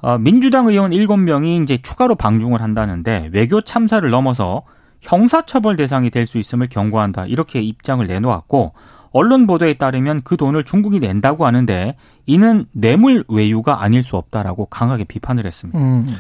어, 0.03 0.17
민주당 0.17 0.67
의원 0.67 0.91
7명이 0.91 1.63
이제 1.63 1.77
추가로 1.77 2.15
방중을 2.15 2.61
한다는데 2.61 3.29
외교 3.31 3.61
참사를 3.61 4.07
넘어서 4.09 4.63
형사처벌 5.01 5.77
대상이 5.77 6.09
될 6.09 6.27
수 6.27 6.37
있음을 6.37 6.67
경고한다. 6.67 7.25
이렇게 7.25 7.61
입장을 7.61 8.05
내놓았고 8.05 8.73
언론 9.11 9.47
보도에 9.47 9.75
따르면 9.75 10.21
그 10.23 10.35
돈을 10.35 10.65
중국이 10.65 10.99
낸다고 10.99 11.45
하는데 11.45 11.95
이는 12.25 12.65
뇌물 12.73 13.23
외유가 13.29 13.81
아닐 13.81 14.03
수 14.03 14.17
없다라고 14.17 14.65
강하게 14.65 15.05
비판을 15.05 15.45
했습니다. 15.45 15.79
음. 15.79 16.13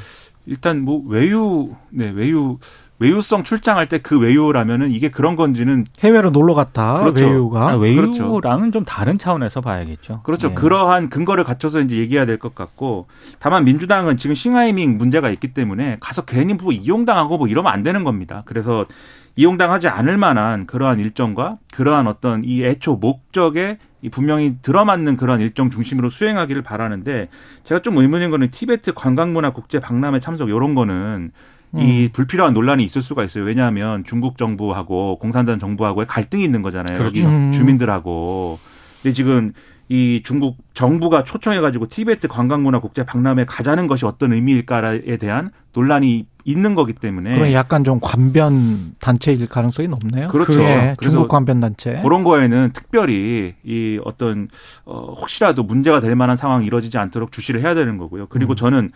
일단 0.45 0.81
뭐 0.81 1.01
외유 1.05 1.69
네 1.89 2.09
외유 2.09 2.57
외유성 2.99 3.43
출장할 3.43 3.87
때 3.87 3.99
그 4.03 4.19
외유라면은 4.19 4.91
이게 4.91 5.09
그런 5.09 5.35
건지는 5.35 5.85
해외로 6.01 6.29
놀러 6.29 6.53
갔다 6.53 6.99
그렇죠. 7.01 7.25
외유가 7.25 7.69
아, 7.69 7.75
외유랑은 7.75 8.13
그렇죠. 8.13 8.71
좀 8.71 8.85
다른 8.85 9.17
차원에서 9.17 9.61
봐야겠죠. 9.61 10.21
그렇죠. 10.23 10.49
네. 10.49 10.53
그러한 10.55 11.09
근거를 11.09 11.43
갖춰서 11.43 11.79
이제 11.81 11.97
얘기해야 11.97 12.25
될 12.25 12.37
것 12.37 12.55
같고 12.55 13.07
다만 13.39 13.63
민주당은 13.65 14.17
지금 14.17 14.35
싱하이밍 14.35 14.97
문제가 14.97 15.29
있기 15.29 15.53
때문에 15.53 15.97
가서 15.99 16.23
괜히 16.23 16.53
뭐 16.53 16.71
이용당하고 16.71 17.37
뭐 17.37 17.47
이러면 17.47 17.71
안 17.71 17.83
되는 17.83 18.03
겁니다. 18.03 18.43
그래서 18.45 18.85
이용당하지 19.35 19.87
않을 19.87 20.17
만한 20.17 20.65
그러한 20.67 20.99
일정과 20.99 21.57
그러한 21.73 22.07
어떤 22.07 22.43
이 22.43 22.63
애초 22.63 22.95
목적에 22.95 23.77
분명히 24.11 24.57
들어맞는 24.61 25.15
그런 25.17 25.39
일정 25.39 25.69
중심으로 25.69 26.09
수행하기를 26.09 26.61
바라는데 26.61 27.29
제가 27.63 27.81
좀 27.81 27.97
의문인 27.97 28.29
거는 28.31 28.51
티베트 28.51 28.93
관광문화 28.93 29.51
국제 29.51 29.79
박람회 29.79 30.19
참석 30.19 30.49
이런 30.49 30.75
거는 30.75 31.31
음. 31.75 31.79
이 31.79 32.09
불필요한 32.11 32.53
논란이 32.53 32.83
있을 32.83 33.01
수가 33.01 33.23
있어요. 33.23 33.43
왜냐하면 33.43 34.03
중국 34.03 34.37
정부하고 34.37 35.17
공산당 35.19 35.59
정부하고의 35.59 36.07
갈등이 36.07 36.43
있는 36.43 36.61
거잖아요. 36.61 36.97
그렇죠. 36.97 37.05
여기 37.05 37.25
음. 37.25 37.51
주민들하고. 37.51 38.59
근데 39.01 39.13
지금 39.13 39.53
이 39.89 40.21
중국 40.23 40.57
정부가 40.73 41.23
초청해가지고 41.23 41.87
티베트 41.87 42.27
관광문화 42.27 42.79
국제 42.79 43.03
박람회 43.05 43.45
가자는 43.45 43.87
것이 43.87 44.05
어떤 44.05 44.31
의미일까에 44.33 45.17
대한 45.17 45.51
논란이 45.73 46.25
있는 46.45 46.75
거기 46.75 46.93
때문에 46.93 47.35
그럼 47.35 47.51
약간 47.51 47.83
좀 47.83 47.99
관변 48.01 48.95
단체일 48.99 49.45
가능성이 49.47 49.87
높네요. 49.89 50.29
그렇죠. 50.29 50.61
예, 50.61 50.95
중국 51.01 51.27
관변 51.27 51.59
단체 51.59 51.99
그런 52.01 52.23
거에는 52.23 52.71
특별히 52.73 53.55
이 53.63 53.99
어떤 54.03 54.47
어 54.85 55.13
혹시라도 55.13 55.63
문제가 55.63 55.99
될 55.99 56.15
만한 56.15 56.37
상황이 56.37 56.65
이뤄지지 56.65 56.97
않도록 56.97 57.31
주시를 57.31 57.61
해야 57.61 57.75
되는 57.75 57.97
거고요. 57.97 58.27
그리고 58.27 58.53
음. 58.53 58.55
저는 58.55 58.91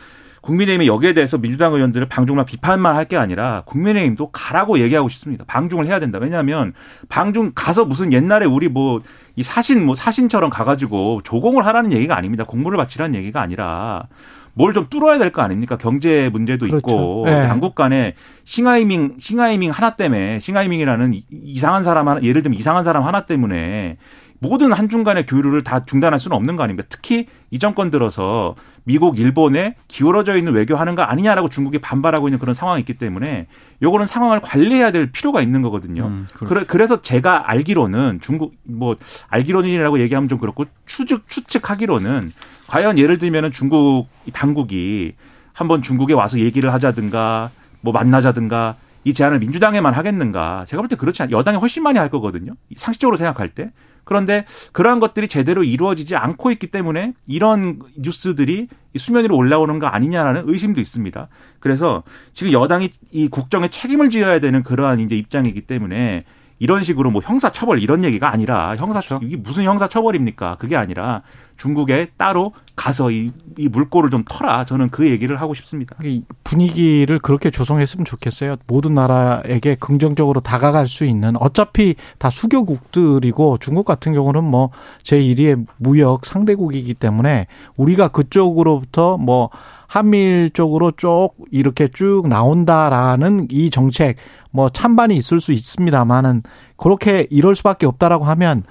국민의힘이 0.48 0.88
여기에 0.88 1.14
대해서 1.14 1.38
민주당 1.38 1.74
의원들을 1.74 2.08
방중만 2.08 2.46
비판만 2.46 2.96
할 2.96 3.08
게 3.08 3.18
아니라 3.18 3.64
국민의힘도 3.66 4.28
가라고 4.32 4.80
얘기하고 4.80 5.08
싶습니다. 5.10 5.44
방중을 5.48 5.88
해야 5.88 6.00
된다. 6.00 6.20
왜냐하면 6.22 6.74
방중 7.10 7.52
가서 7.56 7.86
무슨 7.86 8.12
옛날에 8.14 8.46
우리 8.46 8.70
뭐 8.70 9.02
이 9.40 9.44
사신 9.44 9.86
뭐 9.86 9.94
사신처럼 9.94 10.50
가가지고 10.50 11.22
조공을 11.24 11.64
하라는 11.68 11.92
얘기가 11.92 12.18
아닙니다. 12.18 12.44
공부를 12.44 12.76
바치라는 12.78 13.14
얘기가 13.14 13.40
아니라 13.40 14.08
뭘 14.56 14.74
좀 14.74 14.88
뚫어야 14.90 15.20
될 15.20 15.32
거 15.32 15.44
아닙니까? 15.44 15.78
경제 15.78 16.30
문제도 16.34 16.66
그렇죠. 16.66 16.78
있고 16.78 17.24
네. 17.28 17.34
양국 17.44 17.76
간에 17.76 18.16
싱하이밍 18.46 19.18
싱하이밍 19.20 19.70
하나 19.70 19.96
때문에 19.96 20.40
싱하이밍이라는 20.40 21.14
이상한 21.30 21.84
사람 21.84 22.08
하나 22.08 22.20
예를 22.24 22.42
들면 22.42 22.58
이상한 22.60 22.84
사람 22.84 23.04
하나 23.04 23.26
때문에 23.28 23.98
모든 24.40 24.72
한중간의 24.72 25.26
교류를 25.26 25.64
다 25.64 25.84
중단할 25.86 26.20
수는 26.20 26.36
없는 26.38 26.56
거 26.56 26.64
아닙니까? 26.64 26.88
특히 26.90 27.26
이 27.50 27.60
정권 27.60 27.90
들어서 27.90 28.56
미국, 28.84 29.20
일본에 29.20 29.76
기울어져 29.88 30.38
있는 30.38 30.54
외교하는 30.54 30.96
거 30.96 31.02
아니냐라고 31.02 31.50
중국이 31.50 31.80
반발하고 31.80 32.28
있는 32.28 32.40
그런 32.40 32.54
상황이 32.54 32.80
있기 32.82 32.94
때문에 32.94 33.48
요거는 33.82 34.06
상황을 34.06 34.40
관리해야 34.42 34.92
될 34.92 35.08
필요가 35.12 35.42
있는 35.42 35.62
거거든요. 35.62 36.06
음, 36.08 36.26
그래, 36.34 36.64
그래서 36.68 37.02
제가 37.02 37.50
알기로는 37.52 38.20
중국 38.22 38.54
뭐 38.64 38.96
알기로는이라고 39.28 40.00
얘기하면 40.00 40.30
좀 40.30 40.38
그렇고 40.38 40.66
추측 40.86 41.28
추측하기로는 41.28 42.32
과연 42.68 42.98
예를 42.98 43.18
들면은 43.18 43.52
중국 43.52 44.08
당국이 44.34 45.16
한번 45.54 45.82
중국에 45.82 46.14
와서 46.14 46.40
얘기를 46.40 46.72
하자든가 46.74 47.50
뭐 47.82 47.92
만나자든가 47.94 48.76
이 49.04 49.14
제안을 49.14 49.40
민주당에만 49.40 49.94
하겠는가? 49.94 50.66
제가 50.68 50.82
볼 50.82 50.90
때 50.90 50.96
그렇지 50.96 51.24
않, 51.24 51.32
여당이 51.32 51.58
훨씬 51.58 51.82
많이 51.84 51.98
할 51.98 52.10
거거든요. 52.10 52.54
상식적으로 52.76 53.18
생각할 53.18 53.50
때. 53.50 53.72
그런데 54.08 54.46
그러한 54.72 55.02
것들이 55.02 55.28
제대로 55.28 55.64
이루어지지 55.64 56.16
않고 56.16 56.50
있기 56.52 56.68
때문에 56.68 57.14
이런 57.28 57.80
뉴스들이 57.98 58.70
수면 58.96 59.26
위로 59.26 59.36
올라오는 59.36 59.78
거 59.80 59.88
아니냐라는 59.88 60.44
의심도 60.48 60.80
있습니다. 60.80 61.28
그래서 61.60 62.04
지금 62.32 62.54
여당이 62.54 62.90
이 63.12 63.28
국정에 63.28 63.68
책임을 63.68 64.10
지어야 64.10 64.40
되는 64.40 64.64
그러한 64.64 65.02
이제 65.02 65.18
입장이기 65.18 65.62
때문에 65.62 66.22
이런 66.60 66.84
식으로 66.84 67.12
뭐 67.12 67.22
형사 67.24 67.52
처벌 67.52 67.82
이런 67.82 68.04
얘기가 68.04 68.32
아니라 68.32 68.76
형사 68.76 69.00
그렇죠. 69.00 69.20
이게 69.24 69.36
무슨 69.38 69.64
형사 69.64 69.88
처벌입니까? 69.88 70.56
그게 70.56 70.76
아니라 70.76 71.22
중국에 71.58 72.12
따로 72.18 72.54
가서 72.76 73.12
이, 73.12 73.32
이 73.58 73.68
물꼬를 73.68 74.10
좀 74.10 74.24
터라. 74.28 74.66
저는 74.66 74.90
그 74.90 75.10
얘기를 75.10 75.42
하고 75.42 75.54
싶습니다. 75.54 75.96
분위기를 76.44 77.20
그렇게 77.20 77.50
조성했으면 77.50 78.06
좋겠어요. 78.06 78.58
모든 78.68 78.94
나라에게 78.94 79.76
긍정적으로 79.76 80.40
다가갈 80.40 80.88
수 80.88 81.04
있는 81.06 81.36
어차피 81.38 81.96
다 82.20 82.30
수교국들이고 82.30 83.58
중국 83.58 83.86
같은 83.86 84.14
경우는 84.14 84.44
뭐 84.44 84.70
제1위의 85.04 85.66
무역 85.78 86.26
상대국이기 86.26 86.94
때문에 86.94 87.48
우리가 87.76 88.10
그쪽으로부터 88.10 89.18
뭐 89.18 89.50
한미일 89.88 90.52
쪽으로 90.54 90.92
쭉 90.92 91.32
이렇게 91.52 91.88
쭉 91.88 92.28
나온다라는 92.28 93.48
이 93.52 93.70
정책 93.70 94.18
뭐 94.52 94.70
찬반이 94.70 95.16
있을 95.16 95.40
수 95.40 95.54
있습니다만은 95.54 96.44
그렇게 96.76 97.28
이럴 97.30 97.56
수밖에 97.56 97.86
없다라고 97.86 98.26
하면 98.26 98.64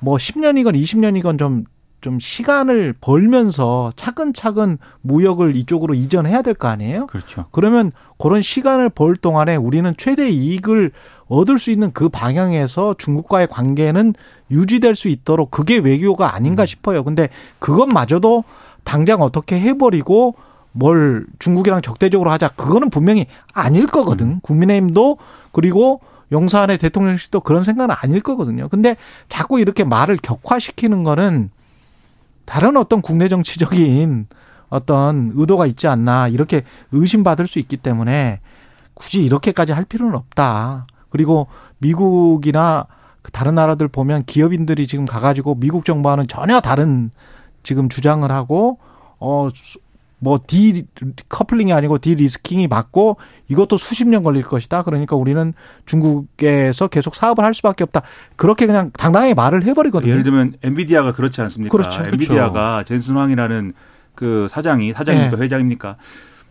뭐 0.00 0.16
10년이건 0.16 0.74
20년이건 0.74 1.38
좀, 1.38 1.64
좀 2.00 2.18
시간을 2.18 2.94
벌면서 3.00 3.92
차근차근 3.96 4.78
무역을 5.02 5.56
이쪽으로 5.56 5.94
이전해야 5.94 6.42
될 6.42 6.54
거 6.54 6.68
아니에요? 6.68 7.06
그렇죠. 7.06 7.46
그러면 7.52 7.92
그런 8.18 8.42
시간을 8.42 8.90
벌 8.90 9.16
동안에 9.16 9.56
우리는 9.56 9.92
최대 9.96 10.28
이익을 10.28 10.92
얻을 11.26 11.58
수 11.58 11.70
있는 11.70 11.90
그 11.92 12.08
방향에서 12.10 12.94
중국과의 12.98 13.46
관계는 13.48 14.14
유지될 14.50 14.94
수 14.94 15.08
있도록 15.08 15.50
그게 15.50 15.78
외교가 15.78 16.34
아닌가 16.34 16.64
음. 16.64 16.66
싶어요. 16.66 17.02
근데 17.02 17.28
그것마저도 17.58 18.44
당장 18.84 19.22
어떻게 19.22 19.58
해버리고 19.58 20.34
뭘 20.76 21.24
중국이랑 21.38 21.82
적대적으로 21.82 22.30
하자 22.32 22.48
그거는 22.48 22.90
분명히 22.90 23.26
아닐 23.52 23.86
거거든. 23.86 24.26
음. 24.26 24.40
국민의힘도 24.42 25.18
그리고 25.52 26.00
용산의 26.32 26.78
대통령실도 26.78 27.40
그런 27.40 27.62
생각은 27.62 27.94
아닐 27.96 28.20
거거든요. 28.20 28.68
근데 28.68 28.96
자꾸 29.28 29.60
이렇게 29.60 29.84
말을 29.84 30.18
격화시키는 30.20 31.04
거는 31.04 31.50
다른 32.44 32.76
어떤 32.76 33.02
국내 33.02 33.28
정치적인 33.28 34.26
어떤 34.68 35.32
의도가 35.36 35.66
있지 35.66 35.86
않나 35.86 36.26
이렇게 36.26 36.64
의심받을 36.90 37.46
수 37.46 37.60
있기 37.60 37.76
때문에 37.76 38.40
굳이 38.94 39.24
이렇게까지 39.24 39.72
할 39.72 39.84
필요는 39.84 40.16
없다. 40.16 40.88
그리고 41.08 41.46
미국이나 41.78 42.86
그 43.22 43.30
다른 43.30 43.54
나라들 43.54 43.86
보면 43.86 44.24
기업인들이 44.24 44.88
지금 44.88 45.06
가가지고 45.06 45.54
미국 45.54 45.84
정부와는 45.84 46.26
전혀 46.26 46.60
다른 46.60 47.12
지금 47.62 47.88
주장을 47.88 48.30
하고 48.30 48.78
어 49.20 49.48
뭐 50.24 50.40
디커플링이 50.46 51.72
아니고 51.72 51.98
디리스킹이 51.98 52.66
맞고 52.66 53.18
이것도 53.48 53.76
수십 53.76 54.08
년 54.08 54.22
걸릴 54.22 54.42
것이다. 54.42 54.82
그러니까 54.82 55.16
우리는 55.16 55.52
중국에서 55.84 56.88
계속 56.88 57.14
사업을 57.14 57.44
할 57.44 57.52
수밖에 57.52 57.84
없다. 57.84 58.00
그렇게 58.36 58.66
그냥 58.66 58.90
당당하게 58.96 59.34
말을 59.34 59.64
해버리거든요. 59.64 60.10
예를 60.10 60.24
들면 60.24 60.54
엔비디아가 60.62 61.12
그렇지 61.12 61.42
않습니까? 61.42 61.70
그렇죠. 61.70 62.02
엔비디아가 62.06 62.76
그렇죠. 62.76 62.88
젠슨 62.88 63.16
황이라는 63.16 63.74
그 64.14 64.48
사장이 64.50 64.94
사장입니까 64.94 65.36
네. 65.36 65.42
회장입니까? 65.44 65.96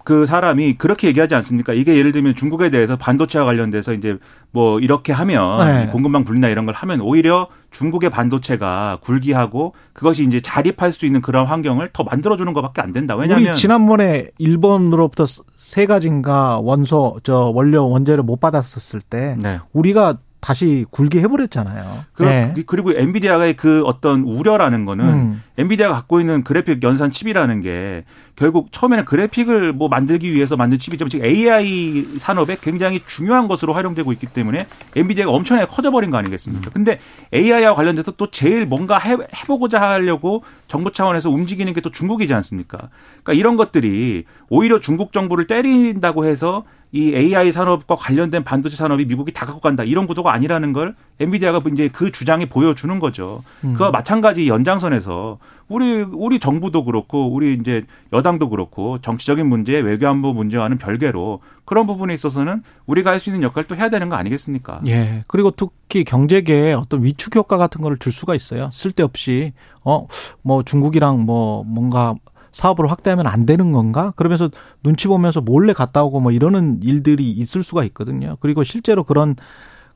그 0.03 0.25
사람이 0.25 0.75
그렇게 0.77 1.07
얘기하지 1.07 1.33
않습니까? 1.35 1.73
이게 1.73 1.95
예를 1.95 2.11
들면 2.11 2.35
중국에 2.35 2.69
대해서 2.69 2.97
반도체와 2.97 3.45
관련돼서 3.45 3.93
이제 3.93 4.17
뭐 4.51 4.79
이렇게 4.79 5.13
하면 5.13 5.65
네. 5.65 5.87
공급망 5.87 6.25
분리나 6.25 6.49
이런 6.49 6.65
걸 6.65 6.75
하면 6.75 7.01
오히려 7.01 7.47
중국의 7.73 8.09
반도체가 8.09 8.99
굴기하고 9.01 9.73
그것이 9.91 10.23
이제 10.23 10.39
자립할 10.39 10.93
수 10.93 11.05
있는 11.05 11.21
그런 11.21 11.45
환경을 11.45 11.89
더 11.91 12.03
만들어주는 12.03 12.53
것밖에 12.53 12.81
안 12.81 12.93
된다. 12.93 13.15
왜냐하면 13.15 13.49
우리 13.49 13.55
지난번에 13.55 14.29
일본으로부터 14.37 15.25
세 15.57 15.85
가지인가 15.85 16.59
원소 16.59 17.19
저 17.23 17.51
원료 17.53 17.89
원재를 17.89 18.23
못 18.23 18.39
받았었을 18.39 19.01
때 19.01 19.35
네. 19.41 19.59
우리가 19.73 20.17
다시 20.43 20.85
굴게 20.91 21.21
해버렸잖아요. 21.21 22.03
그, 22.13 22.23
네. 22.23 22.53
그리고 22.65 22.91
엔비디아의 22.91 23.53
그 23.53 23.83
어떤 23.85 24.23
우려라는 24.23 24.83
거는 24.83 25.05
음. 25.05 25.43
엔비디아가 25.57 25.93
갖고 25.93 26.19
있는 26.19 26.43
그래픽 26.43 26.83
연산 26.83 27.11
칩이라는 27.11 27.61
게 27.61 28.03
결국 28.35 28.71
처음에는 28.71 29.05
그래픽을 29.05 29.71
뭐 29.71 29.87
만들기 29.87 30.33
위해서 30.33 30.57
만든 30.57 30.79
칩이지만 30.79 31.09
지금 31.09 31.25
AI 31.25 32.17
산업에 32.17 32.57
굉장히 32.59 33.01
중요한 33.05 33.47
것으로 33.47 33.73
활용되고 33.73 34.11
있기 34.11 34.25
때문에 34.27 34.67
엔비디아가 34.95 35.31
엄청나게 35.31 35.67
커져버린 35.67 36.11
거 36.11 36.17
아니겠습니까? 36.17 36.69
음. 36.69 36.73
근데 36.73 36.99
AI와 37.33 37.73
관련돼서 37.73 38.11
또 38.11 38.29
제일 38.29 38.65
뭔가 38.65 38.97
해, 38.97 39.15
해보고자 39.35 39.79
하려고 39.79 40.43
정부 40.67 40.91
차원에서 40.91 41.29
움직이는 41.29 41.71
게 41.73 41.83
또 41.83 41.89
중국이지 41.91 42.33
않습니까? 42.33 42.89
그러니까 43.23 43.33
이런 43.33 43.57
것들이 43.57 44.23
오히려 44.49 44.79
중국 44.79 45.11
정부를 45.13 45.45
때린다고 45.45 46.25
해서 46.25 46.63
이 46.95 47.13
AI 47.15 47.51
산업과 47.51 47.95
관련된 47.95 48.43
반도체 48.43 48.75
산업이 48.75 49.05
미국이 49.05 49.33
다 49.33 49.47
갖고 49.47 49.59
간다 49.59 49.83
이런 49.83 50.05
구도가 50.05 50.31
아니라는 50.31 50.73
걸 50.73 50.95
엔비디아가 51.19 51.59
이제 51.71 51.89
그 51.91 52.11
주장이 52.11 52.45
보여주는 52.45 52.99
거죠. 52.99 53.43
음. 53.63 53.73
그와 53.73 53.89
마찬가지 53.89 54.47
연장선에서 54.47 55.39
우리 55.69 56.03
우리 56.03 56.37
정부도 56.39 56.85
그렇고 56.85 57.33
우리 57.33 57.55
이제 57.55 57.83
여당도 58.13 58.49
그렇고 58.49 58.99
정치적인 59.01 59.47
문제, 59.47 59.79
외교안보 59.79 60.33
문제와는 60.33 60.77
별개로 60.77 61.39
그런 61.65 61.87
부분에 61.87 62.13
있어서는 62.13 62.61
우리가 62.85 63.09
할 63.11 63.19
수 63.19 63.29
있는 63.31 63.41
역할을 63.41 63.67
또 63.67 63.75
해야 63.75 63.89
되는 63.89 64.07
거 64.07 64.15
아니겠습니까? 64.15 64.81
예. 64.85 65.23
그리고 65.27 65.49
특히 65.49 66.03
경제계에 66.03 66.73
어떤 66.73 67.03
위축 67.03 67.35
효과 67.35 67.57
같은 67.57 67.81
거를 67.81 67.97
줄 67.97 68.11
수가 68.13 68.35
있어요. 68.35 68.69
쓸데없이 68.71 69.53
어 69.83 70.05
뭐 70.43 70.61
중국이랑 70.61 71.21
뭐 71.25 71.63
뭔가 71.63 72.13
사업을 72.53 72.89
확대하면 72.89 73.27
안 73.27 73.45
되는 73.45 73.71
건가? 73.71 74.13
그러면서 74.15 74.49
눈치 74.83 75.07
보면서 75.07 75.41
몰래 75.41 75.73
갔다 75.73 76.03
오고 76.03 76.21
뭐 76.21 76.31
이러는 76.31 76.79
일들이 76.81 77.29
있을 77.31 77.63
수가 77.63 77.83
있거든요. 77.85 78.37
그리고 78.39 78.63
실제로 78.63 79.03
그런 79.03 79.35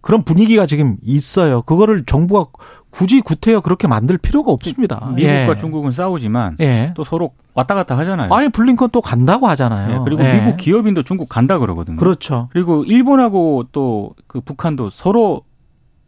그런 0.01 0.23
분위기가 0.23 0.65
지금 0.65 0.97
있어요. 1.01 1.61
그거를 1.63 2.03
정부가 2.05 2.45
굳이 2.89 3.21
구태여 3.21 3.61
그렇게 3.61 3.87
만들 3.87 4.17
필요가 4.17 4.51
없습니다. 4.51 5.11
미국과 5.15 5.51
예. 5.51 5.55
중국은 5.55 5.91
싸우지만 5.91 6.57
예. 6.61 6.93
또 6.95 7.03
서로 7.03 7.31
왔다 7.53 7.75
갔다 7.75 7.97
하잖아요. 7.97 8.33
아니 8.33 8.49
블링컨 8.49 8.89
또 8.91 9.01
간다고 9.01 9.47
하잖아요. 9.47 9.95
예. 9.95 9.99
그리고 10.03 10.23
예. 10.23 10.33
미국 10.39 10.57
기업인도 10.57 11.03
중국 11.03 11.29
간다 11.29 11.57
그러거든요. 11.57 11.97
그렇죠. 11.97 12.49
그리고 12.51 12.83
일본하고 12.83 13.65
또 13.71 14.13
그 14.27 14.41
북한도 14.41 14.89
서로 14.91 15.41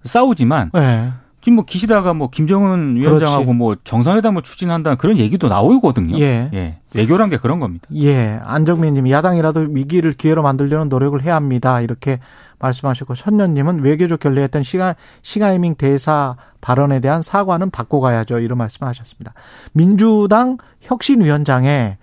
싸우지만 0.04 0.72
예. 0.76 1.12
지금 1.42 1.56
뭐 1.56 1.66
기시다가 1.66 2.14
뭐 2.14 2.30
김정은 2.30 2.98
위원장하고 2.98 3.46
그렇지. 3.46 3.58
뭐 3.58 3.76
정상회담을 3.84 4.42
추진한다는 4.42 4.98
그런 4.98 5.18
얘기도 5.18 5.48
나오거든요. 5.48 6.18
예. 6.20 6.50
예. 6.54 6.78
외교란 6.94 7.30
게 7.30 7.38
그런 7.38 7.60
겁니다. 7.60 7.88
예. 7.96 8.40
안정민 8.44 8.96
님, 8.96 9.10
야당이라도 9.10 9.68
위기를 9.72 10.14
기회로 10.14 10.44
만들려는 10.44 10.90
노력을 10.90 11.22
해야 11.22 11.36
합니다. 11.36 11.82
이렇게 11.82 12.20
말씀하셨고, 12.60 13.16
천년 13.16 13.54
님은 13.54 13.84
외교적 13.84 14.20
결례했던 14.20 14.64
시가, 14.64 14.96
시가이밍 15.22 15.76
대사 15.76 16.36
발언에 16.60 17.00
대한 17.00 17.22
사과는 17.22 17.70
받고 17.70 18.02
가야죠. 18.02 18.40
이런 18.40 18.58
말씀 18.58 18.86
하셨습니다. 18.86 19.34
민주당 19.72 20.58
혁신위원장에 20.82 21.98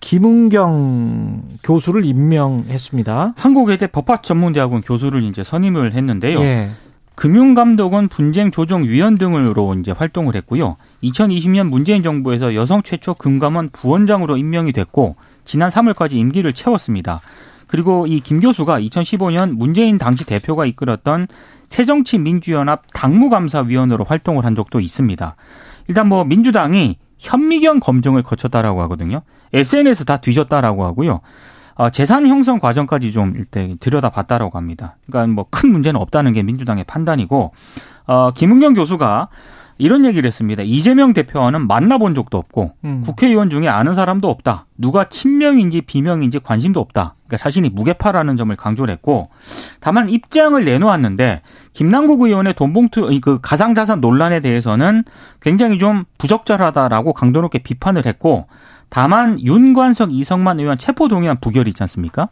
김은경 0.00 1.42
교수를 1.62 2.04
임명했습니다. 2.04 3.34
한국외대 3.36 3.88
법학전문대학원 3.88 4.80
교수를 4.80 5.24
이제 5.24 5.44
선임을 5.44 5.92
했는데요. 5.92 6.40
예. 6.40 6.70
금융감독원 7.18 8.06
분쟁조정위원 8.06 9.16
등으로 9.16 9.74
이제 9.74 9.90
활동을 9.90 10.36
했고요. 10.36 10.76
2020년 11.02 11.68
문재인 11.68 12.04
정부에서 12.04 12.54
여성 12.54 12.80
최초 12.84 13.14
금감원 13.14 13.70
부원장으로 13.70 14.36
임명이 14.36 14.70
됐고 14.70 15.16
지난 15.44 15.68
3월까지 15.68 16.12
임기를 16.12 16.52
채웠습니다. 16.52 17.20
그리고 17.66 18.06
이 18.06 18.20
김 18.20 18.38
교수가 18.38 18.78
2015년 18.78 19.50
문재인 19.50 19.98
당시 19.98 20.24
대표가 20.24 20.64
이끌었던 20.64 21.26
새정치민주연합 21.66 22.84
당무감사위원으로 22.94 24.04
활동을 24.04 24.44
한 24.44 24.54
적도 24.54 24.78
있습니다. 24.78 25.34
일단 25.88 26.06
뭐 26.06 26.24
민주당이 26.24 26.98
현미경 27.18 27.80
검증을 27.80 28.22
거쳤다라고 28.22 28.80
하거든요. 28.82 29.22
SNS 29.52 30.04
다 30.04 30.18
뒤졌다라고 30.18 30.84
하고요. 30.84 31.22
어, 31.78 31.90
재산 31.90 32.26
형성 32.26 32.58
과정까지 32.58 33.12
좀 33.12 33.34
일단 33.36 33.78
들여다봤다라고 33.78 34.58
합니다. 34.58 34.96
그러니까 35.06 35.32
뭐 35.32 35.46
큰 35.50 35.70
문제는 35.70 36.00
없다는 36.00 36.32
게 36.32 36.42
민주당의 36.42 36.84
판단이고 36.84 37.52
어, 38.06 38.30
김은경 38.32 38.74
교수가 38.74 39.28
이런 39.80 40.04
얘기를 40.04 40.26
했습니다. 40.26 40.64
이재명 40.64 41.12
대표와는 41.12 41.68
만나본 41.68 42.16
적도 42.16 42.36
없고 42.36 42.72
음. 42.84 43.02
국회의원 43.06 43.48
중에 43.48 43.68
아는 43.68 43.94
사람도 43.94 44.28
없다. 44.28 44.66
누가 44.76 45.04
친명인지 45.04 45.82
비명인지 45.82 46.40
관심도 46.40 46.80
없다. 46.80 47.14
그러니까 47.28 47.36
자신이 47.36 47.68
무게파라는 47.68 48.36
점을 48.36 48.54
강조를 48.56 48.92
했고 48.92 49.28
다만 49.78 50.08
입장을 50.08 50.62
내놓았는데 50.64 51.42
김남국 51.74 52.22
의원의 52.22 52.54
돈봉투 52.54 53.20
그 53.22 53.38
가상자산 53.40 54.00
논란에 54.00 54.40
대해서는 54.40 55.04
굉장히 55.40 55.78
좀 55.78 56.04
부적절하다라고 56.18 57.12
강도 57.12 57.40
높게 57.40 57.58
비판을 57.60 58.04
했고 58.04 58.48
다만 58.88 59.40
윤관석 59.40 60.12
이성만 60.12 60.60
의원 60.60 60.78
체포 60.78 61.08
동의안 61.08 61.38
부결이 61.40 61.70
있지 61.70 61.82
않습니까? 61.82 62.28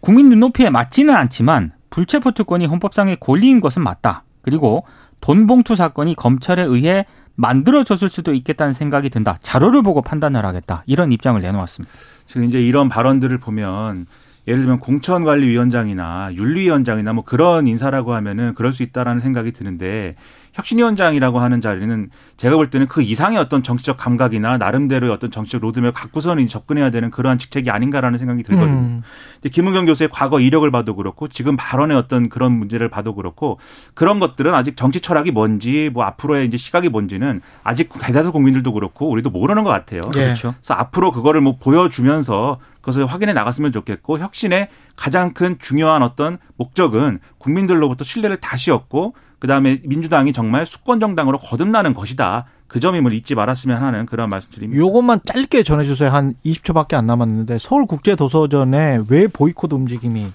국민 0.00 0.28
눈높이에 0.28 0.70
맞지는 0.70 1.14
않지만 1.14 1.72
불체포 1.90 2.32
특권이 2.32 2.66
헌법상의 2.66 3.18
권리인 3.20 3.60
것은 3.60 3.82
맞다. 3.82 4.24
그리고 4.42 4.84
돈봉투 5.20 5.76
사건이 5.76 6.16
검찰에 6.16 6.62
의해 6.62 7.06
만들어졌을 7.34 8.08
수도 8.08 8.34
있겠다는 8.34 8.72
생각이 8.72 9.10
든다. 9.10 9.38
자료를 9.40 9.82
보고 9.82 10.02
판단을 10.02 10.44
하겠다. 10.44 10.82
이런 10.86 11.12
입장을 11.12 11.40
내놓았습니다. 11.40 11.94
지금 12.26 12.44
이제 12.44 12.60
이런 12.60 12.88
발언들을 12.88 13.38
보면 13.38 14.06
예를 14.48 14.60
들면 14.60 14.80
공천관리위원장이나 14.80 16.30
윤리위원장이나 16.34 17.12
뭐 17.12 17.24
그런 17.24 17.68
인사라고 17.68 18.12
하면은 18.14 18.54
그럴 18.54 18.72
수 18.72 18.82
있다라는 18.82 19.20
생각이 19.20 19.52
드는데 19.52 20.16
혁신위원장이라고 20.54 21.40
하는 21.40 21.60
자리는 21.60 22.10
제가 22.36 22.56
볼 22.56 22.70
때는 22.70 22.86
그 22.86 23.02
이상의 23.02 23.38
어떤 23.38 23.62
정치적 23.62 23.96
감각이나 23.96 24.58
나름대로의 24.58 25.12
어떤 25.12 25.30
정치적 25.30 25.60
로드맵을 25.62 25.92
갖고서는 25.92 26.46
접근해야 26.46 26.90
되는 26.90 27.10
그러한 27.10 27.38
직책이 27.38 27.70
아닌가라는 27.70 28.18
생각이 28.18 28.42
들거든요. 28.42 28.72
음. 28.72 29.02
김은경 29.50 29.86
교수의 29.86 30.10
과거 30.12 30.40
이력을 30.40 30.70
봐도 30.70 30.94
그렇고 30.94 31.28
지금 31.28 31.56
발언의 31.56 31.96
어떤 31.96 32.28
그런 32.28 32.52
문제를 32.52 32.88
봐도 32.88 33.14
그렇고 33.14 33.58
그런 33.94 34.20
것들은 34.20 34.54
아직 34.54 34.76
정치 34.76 35.00
철학이 35.00 35.30
뭔지 35.30 35.90
뭐 35.92 36.04
앞으로의 36.04 36.46
이제 36.46 36.56
시각이 36.56 36.88
뭔지는 36.90 37.40
아직 37.64 37.90
대다수 38.00 38.32
국민들도 38.32 38.72
그렇고 38.72 39.08
우리도 39.10 39.30
모르는 39.30 39.64
것 39.64 39.70
같아요. 39.70 40.02
네. 40.12 40.24
그렇죠. 40.24 40.54
그래서 40.58 40.74
앞으로 40.74 41.12
그거를 41.12 41.40
뭐 41.40 41.56
보여주면서 41.56 42.60
그것을 42.82 43.06
확인해 43.06 43.32
나갔으면 43.32 43.72
좋겠고 43.72 44.18
혁신의 44.18 44.68
가장 44.96 45.32
큰 45.32 45.56
중요한 45.58 46.02
어떤 46.02 46.38
목적은 46.56 47.20
국민들로부터 47.38 48.04
신뢰를 48.04 48.36
다시 48.38 48.70
얻고 48.70 49.14
그다음에 49.42 49.78
민주당이 49.82 50.32
정말 50.32 50.64
수권 50.66 51.00
정당으로 51.00 51.36
거듭나는 51.38 51.94
것이다. 51.94 52.44
그 52.68 52.78
점임을 52.78 53.12
잊지 53.12 53.34
말았으면 53.34 53.82
하는 53.82 54.06
그런 54.06 54.30
말씀드립니다. 54.30 54.80
요것만 54.80 55.18
짧게 55.24 55.64
전해주세요. 55.64 56.10
한 56.10 56.36
20초밖에 56.46 56.94
안 56.94 57.08
남았는데 57.08 57.58
서울국제도서전에 57.58 59.00
왜 59.08 59.26
보이콧 59.26 59.72
움직임이 59.72 60.28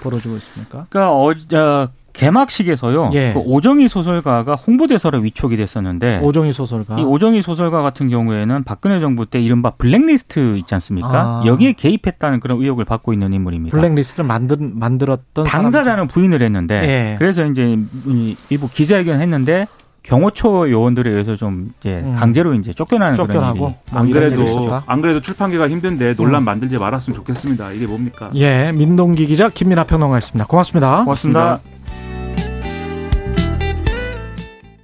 벌어지고 0.00 0.36
있습니까? 0.36 0.86
그러니까 0.90 1.12
어, 1.12 1.34
개막식에서요. 2.12 3.10
예. 3.14 3.32
그 3.32 3.40
오정희 3.40 3.88
소설가가 3.88 4.54
홍보대사로 4.54 5.20
위촉이 5.20 5.56
됐었는데 5.56 6.20
오정희 6.22 6.52
소설가 6.52 6.98
이 6.98 7.02
오정희 7.02 7.42
소설가 7.42 7.82
같은 7.82 8.08
경우에는 8.08 8.64
박근혜 8.64 9.00
정부 9.00 9.26
때 9.26 9.40
이른바 9.40 9.70
블랙리스트 9.70 10.56
있지 10.58 10.74
않습니까? 10.74 11.08
아. 11.08 11.42
여기에 11.46 11.72
개입했다는 11.72 12.40
그런 12.40 12.60
의혹을 12.60 12.84
받고 12.84 13.12
있는 13.12 13.32
인물입니다. 13.32 13.76
블랙리스트를 13.76 14.26
만들 14.26 14.56
만들었던 14.60 15.44
당사자는 15.44 16.06
부인을 16.08 16.42
했는데 16.42 16.74
예. 16.82 17.16
그래서 17.18 17.44
이제 17.44 17.78
일부 18.50 18.68
기자회견 18.68 19.20
했는데 19.20 19.66
경호처 20.02 20.68
요원들에 20.68 21.10
의해서 21.10 21.36
좀 21.36 21.72
이제 21.78 22.02
음. 22.04 22.16
강제로 22.18 22.54
이제 22.54 22.72
쫓겨나는 22.72 23.14
쫓겨나고 23.16 23.74
그런 23.88 24.08
일이 24.08 24.18
안 24.18 24.34
그래도 24.34 24.82
안 24.86 25.00
그래도 25.00 25.20
출판계가 25.20 25.68
힘든데 25.68 26.16
논란 26.16 26.42
음. 26.42 26.44
만들지 26.44 26.76
말았으면 26.76 27.16
좋겠습니다. 27.16 27.70
이게 27.72 27.86
뭡니까? 27.86 28.30
예, 28.34 28.72
민동기 28.72 29.26
기자 29.26 29.48
김민아 29.48 29.84
평론가였습니다. 29.84 30.46
고맙습니다. 30.46 31.04
고맙습니다. 31.04 31.40
고맙습니다. 31.40 31.81